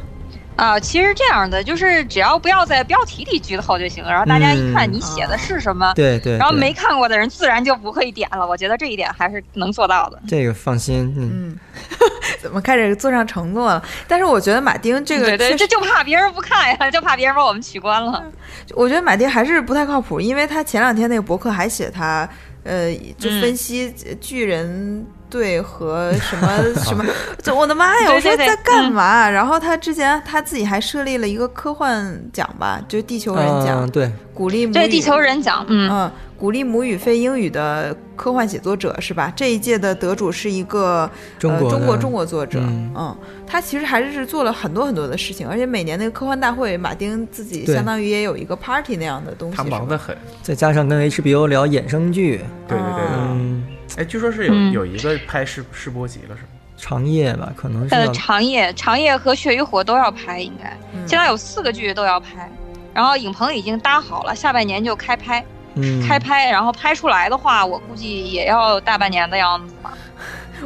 [0.57, 8.45] 啊，其实这样的就是只要不要在标题里剧透就行，然后大家一看你写的是什么，对对，对然后没看过的人自然就不会点了。
[8.45, 10.21] 我觉得这一点还是能做到的。
[10.27, 11.59] 这个放心，嗯，嗯，
[12.39, 13.83] 怎么开始做上承诺了？
[14.07, 18.23] 但是我觉得马丁这个对对，这就怕别人不看呀，就怕别人把我们取关了。
[18.75, 22.29] 我觉得马丁还是不太靠谱，因为他前两天那个博客还写他，
[22.63, 26.47] 呃，就嗯分析巨人队和什么
[26.83, 27.03] 什么，
[27.41, 28.07] 就我的妈呀！
[28.07, 29.27] 对对对我说在干嘛？
[29.29, 39.31] 然后他之前他自己还设立了一个科幻奖吧，就是地球人奖，嗯，对，鼓励母语对地球人奖，嗯，嗯，鼓励母语非英语的科幻写作者是吧？
[39.35, 41.09] 这一届的得主是一个
[41.39, 43.15] 中国呃、中国中国作者，嗯
[43.47, 50.15] 他其实还是做了很多很多的事情，而且每年那个科幻大会，马丁自己相当于也有一个 party 那样的东西，他忙得很。
[50.41, 53.50] 再加上跟 HBO 聊衍生剧，对对对对，嗯，
[53.97, 56.49] 哎，据说是有嗯有一个拍试试播集了，是吗？
[56.77, 62.49] 长夜吧，可能是呃，长夜、长夜和血与火都要拍，应该嗯现在有四个剧都要拍，
[62.93, 69.93] 然后影棚已经搭好了，下半年就开拍，嗯开拍，然后拍出来的话，我估计也要大半年的样子吧。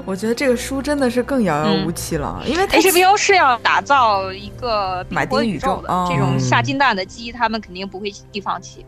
[0.05, 8.85] 我觉得这个书真的是更遥遥无期了，因为 HBO 是要打造一个马冰火丁宇宙宇宙的哦这种下金蛋的鸡，他们肯定不会轻易放弃。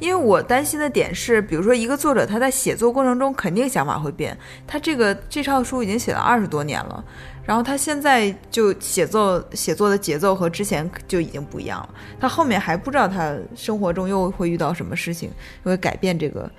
[0.00, 4.36] 因为我担心的点是，比如说一个作者他在写作过程中肯定想法会变，
[4.66, 7.04] 他这个这套书已经写了二十多年了，
[7.44, 11.88] 然后他现在就写作写作的节奏和之前就已经不一样了，
[12.20, 15.30] 他后面还不知道他生活中又会遇到什么事情
[15.62, 16.50] 会改变这个，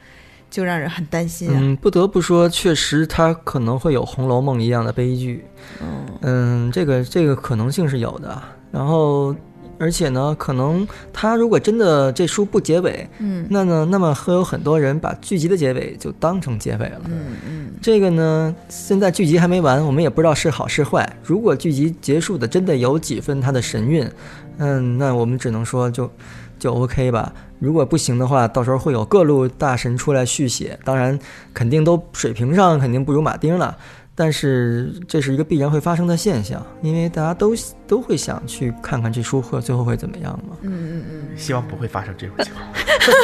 [0.50, 1.56] 就让人很担心啊。
[1.58, 5.46] 嗯，不得不说，确实他可能会有《红楼梦》一样的悲剧。
[5.82, 8.42] 嗯嗯，这个这个可能性是有的。
[8.72, 9.36] 然后，
[9.84, 17.02] 而且呢，可能他如果真的这书不结尾，嗯那呢，那么会有很多人把剧集的结尾就当成结尾了。
[17.10, 21.18] 嗯嗯这个呢，现在剧集还没完，我们也不知道是好是坏。
[21.22, 24.10] 如果剧集结束的真的有几分它的神韵，
[24.58, 26.10] 嗯，那我们只能说就
[26.58, 27.34] 就 OK 吧。
[27.60, 31.20] 如果不行的话，到时候会有各路大神出来续写，当然
[31.54, 33.76] 肯定都水平上肯定不如马丁了。
[34.16, 37.54] 但是这是一个必然会发生的现象，因为大家都
[37.88, 40.56] 都会想去看看这书会最后会怎么样嘛。
[40.62, 42.66] 嗯嗯嗯希望不会发生这种情况。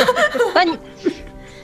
[0.55, 0.77] 那你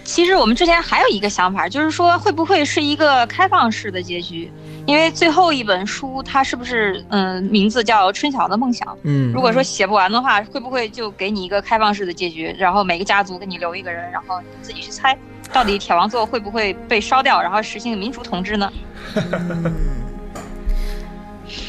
[0.06, 4.50] 其实我们之前还有一个想法，就是说会不会是一个开放式的结局？
[4.86, 8.88] 因为最后一本书它是不是嗯名字叫《春晓的梦想》？
[9.04, 15.18] 嗯如果说写不完的话，会不会就给你一个开放式的结局，然后每个家族给你留一个人，然后你自己去猜，
[15.52, 18.72] 到底铁王座会不会被烧掉，然后实行民主统治呢？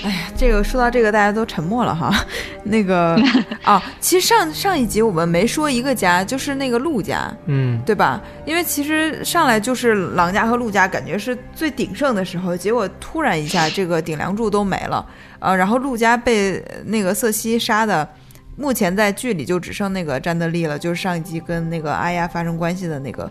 [0.07, 0.11] 嗯。
[0.11, 2.15] 哎呀，这个说到这个，大家都沉默了哈。
[2.63, 3.21] 那个
[3.63, 8.23] 啊， 其实上上一集我们没说一个家，就是那个陆家，嗯对吧？
[8.45, 15.05] 因为其实上来就是郎家和陆家，感觉是最鼎盛的时候，结果突然一下这个顶梁柱都没了，
[15.41, 18.09] 呃，然后陆家被那个瑟西杀的，
[18.57, 23.31] 目前在剧里就只剩那个詹德利了，就是上一集跟那个阿丫发生关系的那个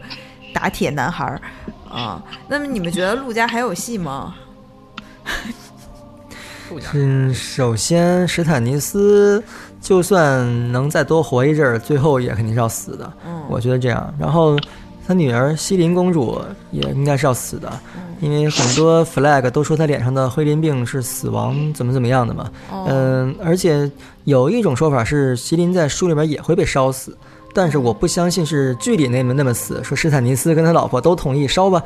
[0.54, 1.42] 打铁男孩儿
[1.90, 2.22] 啊。
[2.50, 4.36] 那么你们觉得陆家还有戏吗？
[6.94, 9.44] 嗯，首先史坦尼斯
[9.82, 13.14] 就算能再多活一阵儿，最后也肯定是要死的。
[13.28, 14.14] 嗯，我觉得这样。
[14.20, 14.58] 然后
[15.08, 16.42] 他女儿西林公主
[16.72, 17.72] 也应该是要死的，
[18.20, 22.52] 因为很多 flag 都说她脸上的灰鳞病是死亡怎么怎么样的嘛。
[22.72, 23.90] 哦嗯，而且
[24.24, 27.16] 有一种说法是西琳在书里边也会被烧死。
[27.58, 31.82] 但是我不相信是剧里那么那么死，说史坦尼斯跟他老婆都同意烧吧，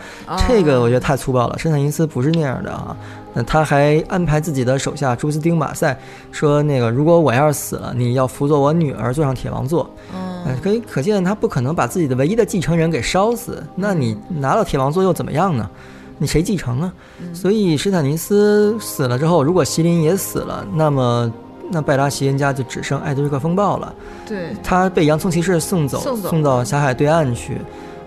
[0.48, 1.56] 这个我觉得太粗暴了。
[1.60, 2.98] 史坦尼斯不是那样的啊，
[3.34, 6.00] 那他还安排自己的手下朱斯丁马赛
[6.32, 9.90] 说，那个如果我要是死了，你要辅佐我女儿坐上铁王座。
[10.14, 15.70] 嗯呃可以可见他不可能把自己的唯一的继承人给烧死，那你拿到铁王座又怎么样呢？
[16.18, 16.94] 你谁继承啊？
[17.34, 21.32] 所以史坦尼斯死了之后，如果席琳也死了，那么
[21.70, 23.94] 那拜拉席恩家就只剩艾德瑞克风暴了。
[24.26, 27.58] 对，他被洋葱骑士送走，送走到狭海对岸去，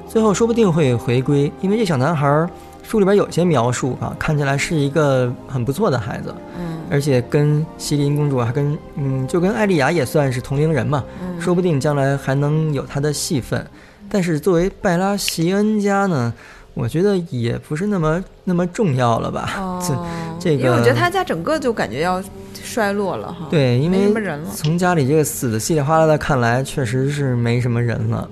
[0.09, 2.49] 最后说不定会回归，因为这小男孩儿
[2.83, 13.67] 书里边有些描述啊，看起来是一个很不错的孩子，嗯而且跟席琳公主还跟嗯，就跟艾丽雅也算是同龄人嘛，嗯说不定将来还能有她的戏份。
[14.11, 16.31] 但是作为拜拉席恩家呢，
[16.75, 19.49] 我觉得也不是那么那么重要了吧？
[19.81, 20.07] 这哦，
[20.39, 22.23] 这个因为我觉得他家整个就感觉要
[22.63, 24.13] 衰落了哈。，对，因为。
[24.55, 28.29] 从家里这个死的稀里哗啦的看来，确实是没什么人了，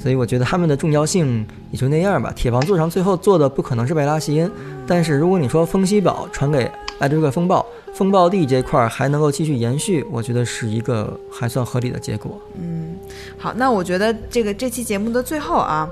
[0.00, 2.32] 所以我觉得他们的重要性也就那样吧。
[2.34, 4.50] 铁王座上最后坐的不可能是贝拉席恩，
[4.86, 12.40] 但是如果你说风息堡传给艾德瑞克风暴，风暴地这块儿还能够继续延续，我觉得是一个还算合理的结果。
[12.58, 12.96] 嗯，
[13.36, 15.88] 好，那我觉得这个这期节目的最后啊，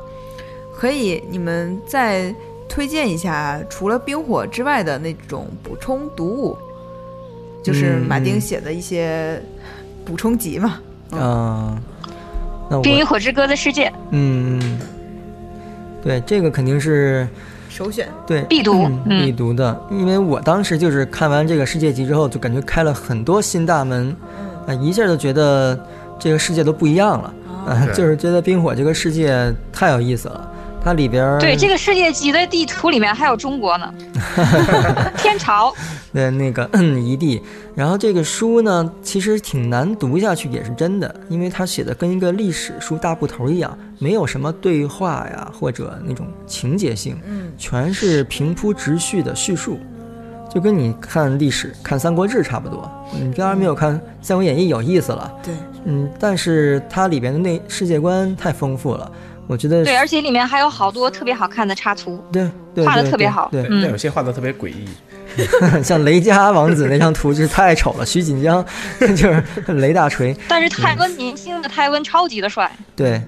[0.74, 2.34] 可以你们再
[2.68, 6.56] 推荐一下除了冰火之外的那种补充读物，
[7.62, 9.42] 就是嗯马丁嗯写的一些
[10.04, 10.80] 补充集嘛。
[11.10, 11.82] 嗯啊、
[12.68, 13.92] 那《冰与火之歌》的世界。
[14.10, 14.78] 嗯，嗯
[16.02, 17.26] 对，这个肯定是
[17.68, 18.08] 首选。
[18.26, 24.14] 对必读必读的，因为我当时就是看完这个世界集之后，就感觉开了很多新大门，
[24.66, 25.78] 啊、一下就觉得
[26.18, 27.34] 这个世界都不一样了，
[27.66, 27.94] 啊、对。
[27.94, 30.52] 就是觉得冰火这个世界太有意思了。
[30.84, 33.92] 它里边儿对，这个世界级的地图里面还有中国呢，
[35.18, 35.74] 天朝。
[36.14, 37.40] 的那个嗯 一地，
[37.74, 49.78] 然后这个书呢，其实挺难读下去，也是真的，因为它写的跟一个历史书大部头一样，没有什么对话呀或者那种情节性，嗯，全是平铺直叙的叙述，
[50.52, 52.90] 就跟你看历史、看《三国志》差不多。
[53.12, 55.54] 你当然没有看《三国演义》有意思了，对，
[55.84, 59.12] 嗯，但是它里边的那世界观太丰富了，
[59.48, 62.22] 我觉得对，而且里面还有好多特别好看的插图。
[62.30, 64.86] 对对画的特别好对，嗯但有些画的特别诡异，
[65.82, 68.64] 像雷家王子那张图就是太丑了，徐锦江
[69.00, 70.36] 就是雷大锤。
[70.46, 73.20] 但是泰温年轻的泰温超级的帅，对，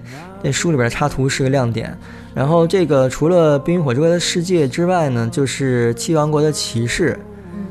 [0.43, 1.97] 这书里边插图是个亮点。
[2.33, 7.13] 然后这个除了《冰与火之歌的世界》之外呢，就是《七王国的骑士》。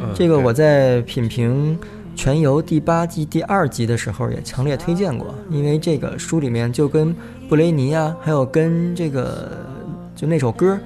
[0.02, 1.78] 嗯这个我在品评
[2.20, 7.16] 《全游》第八季第二集的时候也强烈推荐过，因为这个书里面就跟
[7.48, 9.50] 布雷尼啊，还有跟这个
[10.14, 10.78] 就那首歌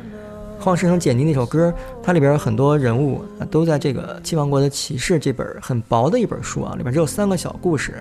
[0.63, 1.75] 《荒石城简尼》那首歌，
[2.05, 8.01] 它里边有很多人物啊都在这个《七王国的骑士》这本很薄的一本书啊，里边只有三个小故事，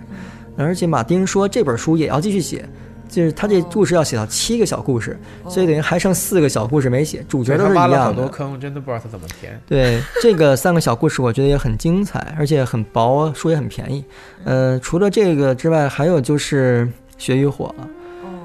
[0.55, 2.63] 而且马丁说这本书也要继续写。
[3.13, 5.15] 就是他这故事要写到七个小故事，
[5.47, 8.11] 所以等于还剩四个小故事没写，主角都是一他挖了好。
[8.11, 9.61] 多坑，真的不知道他怎么填。
[9.67, 14.03] 对，这个三个小故事我觉得也很精彩，而且很薄，书也很便宜。
[14.45, 16.87] 呃，除了这个之外，还有就是
[17.23, 17.87] 《血与火》了。
[18.25, 18.39] 嗯，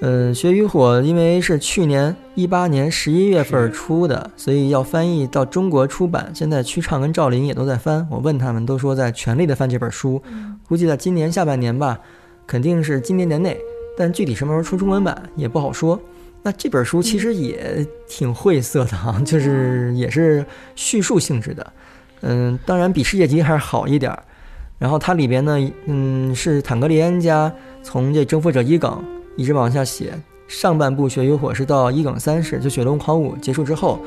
[0.00, 6.30] 呃，《血与火》因为是去年一八年十一月份出的，所以要翻译到中国出版。
[6.34, 10.22] 现在曲畅跟赵林也都在翻，我问他们都说在全力的翻这本书，
[10.68, 11.98] 估计在今年下半年吧，
[12.46, 13.58] 肯定是今年年内，
[13.96, 16.00] 但具体什么时候出中文版也不好说。
[16.42, 20.44] 那这本书其实也挺晦涩的啊，就是也是
[20.76, 21.72] 叙述性质的，
[22.20, 24.22] 嗯，当然比世界级还是好一点儿。
[24.78, 27.50] 然后它里边呢，嗯，是坦格利安家
[27.82, 29.02] 从这征服者伊耿
[29.36, 30.12] 一直往下写，
[30.46, 33.98] 上半部《血与火》是到伊耿三世，就雪龙狂舞结束之后，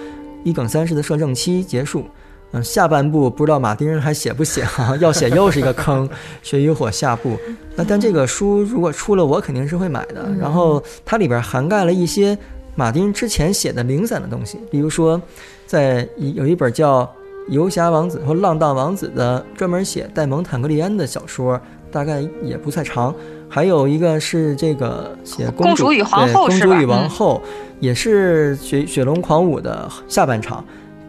[0.44, 2.06] 伊耿三世的摄政期结束。
[2.54, 4.96] 嗯，下半部不知道马丁还写不写啊？
[5.02, 6.08] 要写又是一个坑，
[6.42, 7.38] 《血与火》下部。
[7.76, 10.30] 那但这个书如果出了，我肯定是会买的。
[10.40, 12.38] 然后它里边涵盖了一些
[12.76, 15.22] 马丁之前写的零散的东西，比如说，
[15.66, 17.04] 在有一本叫
[17.50, 21.60] 《游侠王子》或《浪荡王子》的，专门写戴蒙坦格利安的小说，
[21.92, 23.14] 大概也不太长。
[23.50, 27.42] 还有一个是这个写公主主与皇后公主与王嗯后，
[27.80, 30.64] 也是雪雪龙狂舞的下半场。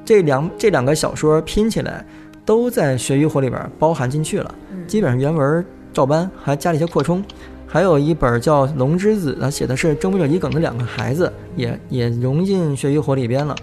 [0.08, 2.02] 这两这两个小说拼起来，
[2.42, 4.54] 都在《血与火》里边包含进去了，
[4.86, 7.22] 基本上原文照搬，还加了一些扩充。
[7.66, 13.54] 还有一本叫《龙之子》的，写的是征服者伊耿的两个孩子，也也融进《血与火》里边了。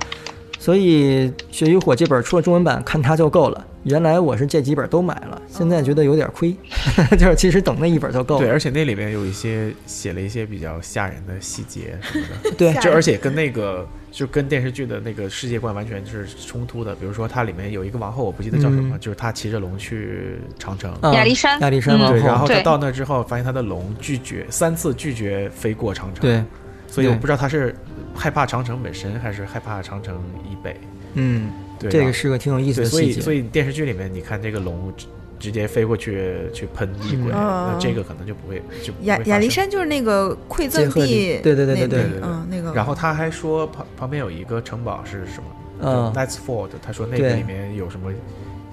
[0.60, 3.66] 所以《血与火》这本出了中文版，看它就够了。
[3.86, 6.56] 原来我是这几本都买了，现在觉得有点亏，
[7.18, 8.54] 就是其实等那一本就够对，了。
[8.54, 12.74] 而且那里面有一些写了一些比较吓人的细节什么的， 对。
[12.82, 16.96] 就而且跟那个就跟电视剧的那个世界观完全是冲突的。
[16.96, 19.00] 比如说它里面有一个王后，我不记得叫什么，嗯。
[19.00, 20.92] 就是她骑着龙去长城。
[21.02, 21.60] 啊亚历山。
[21.62, 26.44] 亚历山王对，然后她到那之后，发现她的龙拒绝三次拒绝飞过长城，对，对
[26.88, 27.76] 所以我不知道她是
[28.16, 30.20] 害怕长城本身，还是害怕长城
[30.50, 30.76] 以北。
[31.18, 31.50] 嗯，
[31.80, 33.14] 对，这个是个挺有意思，的细节。
[33.14, 35.06] 所以所以电视剧里面你看这个龙直
[35.38, 42.74] 直接飞过去去喷异鬼，嗯那这个可能就不会就亚亚历山就是那个馈赠地地，对对对对对对对嗯，那个。
[42.74, 45.44] 然后他还说旁旁边有一个城堡是什么？
[45.82, 48.10] 嗯 n i g h t s Ford，他说那个里面有什么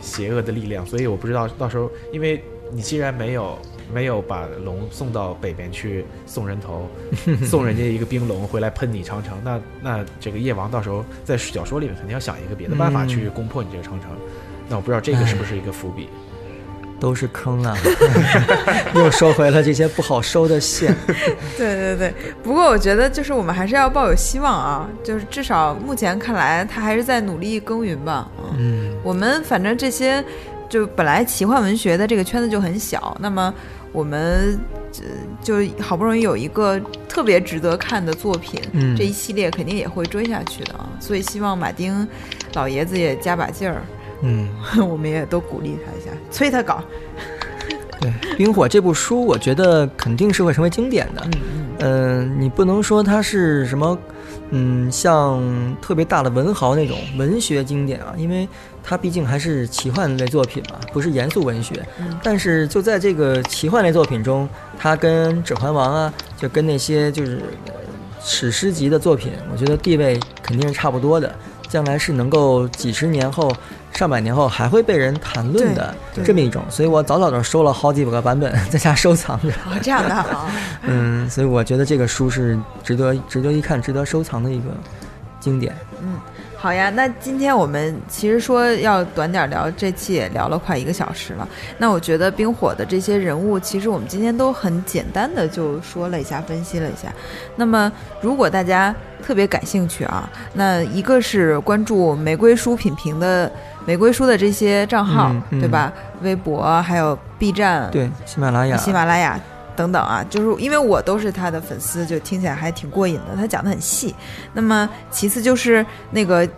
[0.01, 3.59] 邪恶的力量，所以我不知道到时候，因为你既然没有
[3.93, 6.89] 没有把龙送到北边去送人头，
[7.45, 14.11] 送人家一个冰龙回来喷你长城，那那这个夜王到时候在小说里面肯定要想一个别的办法嗯去攻破你这个长城。
[14.69, 16.09] 那我不知道这个是不是一个伏笔？
[17.01, 17.77] 都是坑啊，
[18.95, 20.95] 又收回了这些不好收的线。
[21.59, 22.15] 对对对，
[22.45, 28.31] 不过我觉得就是我们还是要抱有希望啊，就是至少目前看来，他还是在努力耕耘吧。
[28.57, 30.25] 嗯，嗯，我们反正这些
[30.69, 33.53] 就本来奇幻文学的这个圈子就很小，那么
[33.93, 34.59] 我们
[35.01, 35.07] 呃
[35.43, 40.89] 就好不容易有一个特别值得看的作品，嗯这一系列肯定也会追下去的啊。
[40.99, 42.07] 所以希望马丁
[42.55, 43.83] 老爷子也加把劲儿，
[44.23, 44.49] 嗯，
[44.89, 46.83] 我们也都鼓励他一下，催他搞。
[48.01, 51.23] 对，《冰火》这部书，我觉得肯定是会成为经典的。
[51.25, 53.97] 嗯嗯，嗯、你不能说它是什么，
[54.51, 55.41] 嗯，像
[55.81, 58.49] 特别大的文豪那种文学经典啊，因为
[58.83, 61.75] 它毕竟还是奇幻类作品嘛，不是严肃文学。
[62.01, 67.73] 嗯但是就在这个奇幻类作品中，它跟《指环王》啊，就跟那些就是呃
[68.23, 71.33] 史诗级的作品，我觉得地位肯定是差不多的。
[71.69, 73.51] 将来是能够几十年后、
[73.95, 79.49] 上百年后还会被人谈论的这么一种，所以我早早的收了好几个版本在家收藏着。
[79.49, 80.51] 哦，这样的好，
[80.83, 84.65] 嗯，所以我觉得这个书是值得值得一看、值得收藏的一个
[85.41, 85.75] 经典。
[86.63, 91.49] 好呀，那今天我们其实说要短点聊，这期也聊了快一个小时了。
[91.77, 97.13] 那我觉得冰火的这些人物，其实我们今天都很简单的就说了一下，分析了一下。
[97.57, 97.91] 那么
[98.21, 103.51] 如果大家特别感兴趣啊，那一个是关注玫瑰书品评的
[103.85, 105.93] 玫瑰书的这些账号，嗯嗯对吧？
[106.21, 109.37] 微博还有 B 站，对，喜马拉雅，喜马拉雅
[109.77, 113.37] 等等啊，就是因为我都是他的粉丝，就听起来还挺过瘾的。
[113.37, 114.15] 他讲的很细。
[114.53, 116.49] 那么其次就是那个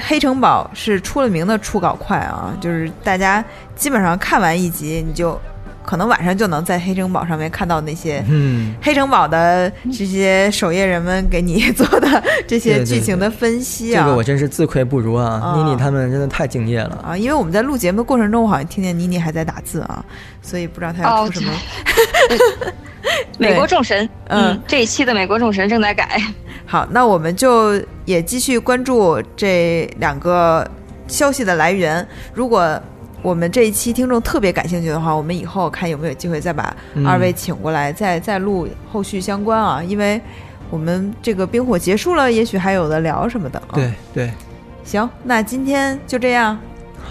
[0.00, 3.44] 黑城堡是出了名的出稿快啊，就是大家
[3.74, 5.38] 基本上看完一集，你就
[5.84, 8.24] 可能晚上就能在黑城堡上面看到那些。
[8.28, 15.40] 嗯，黑城堡的这些守夜人们给你做的这些剧情的分析啊，这个我真是自愧不如啊！
[15.42, 17.04] 啊妮妮他们真的太敬业了。
[17.04, 20.04] 啊，因为我们在录节目的过程中，我好像听见妮妮还在打字啊，
[20.40, 21.52] 所以不知道她要哦出什么。
[23.38, 26.22] 美国众神，嗯嗯，这一期的美国众神正在改。
[26.64, 27.74] 好，那我们就
[28.04, 30.66] 也继续关注这两个
[31.08, 32.06] 消息的来源。
[32.32, 32.80] 如果
[33.22, 40.20] 我们这一期听众特别感兴趣的话，我们以后看有没有机会再把嗯二位请过来，再再录后续相关啊，因为
[40.68, 43.74] 我们这个冰火结束了，也许还有的聊什么的啊。
[43.74, 44.30] 对对，
[44.84, 46.58] 行，那今天就这样。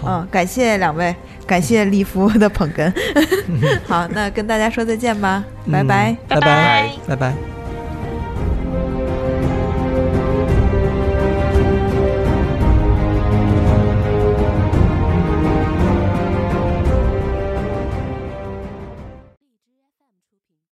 [0.00, 1.14] 好嗯，感谢两位，
[1.46, 2.92] 感谢利夫的捧哏。
[3.86, 6.16] 好，那跟大家说再见吧，拜拜。
[6.26, 7.51] 拜拜拜拜拜。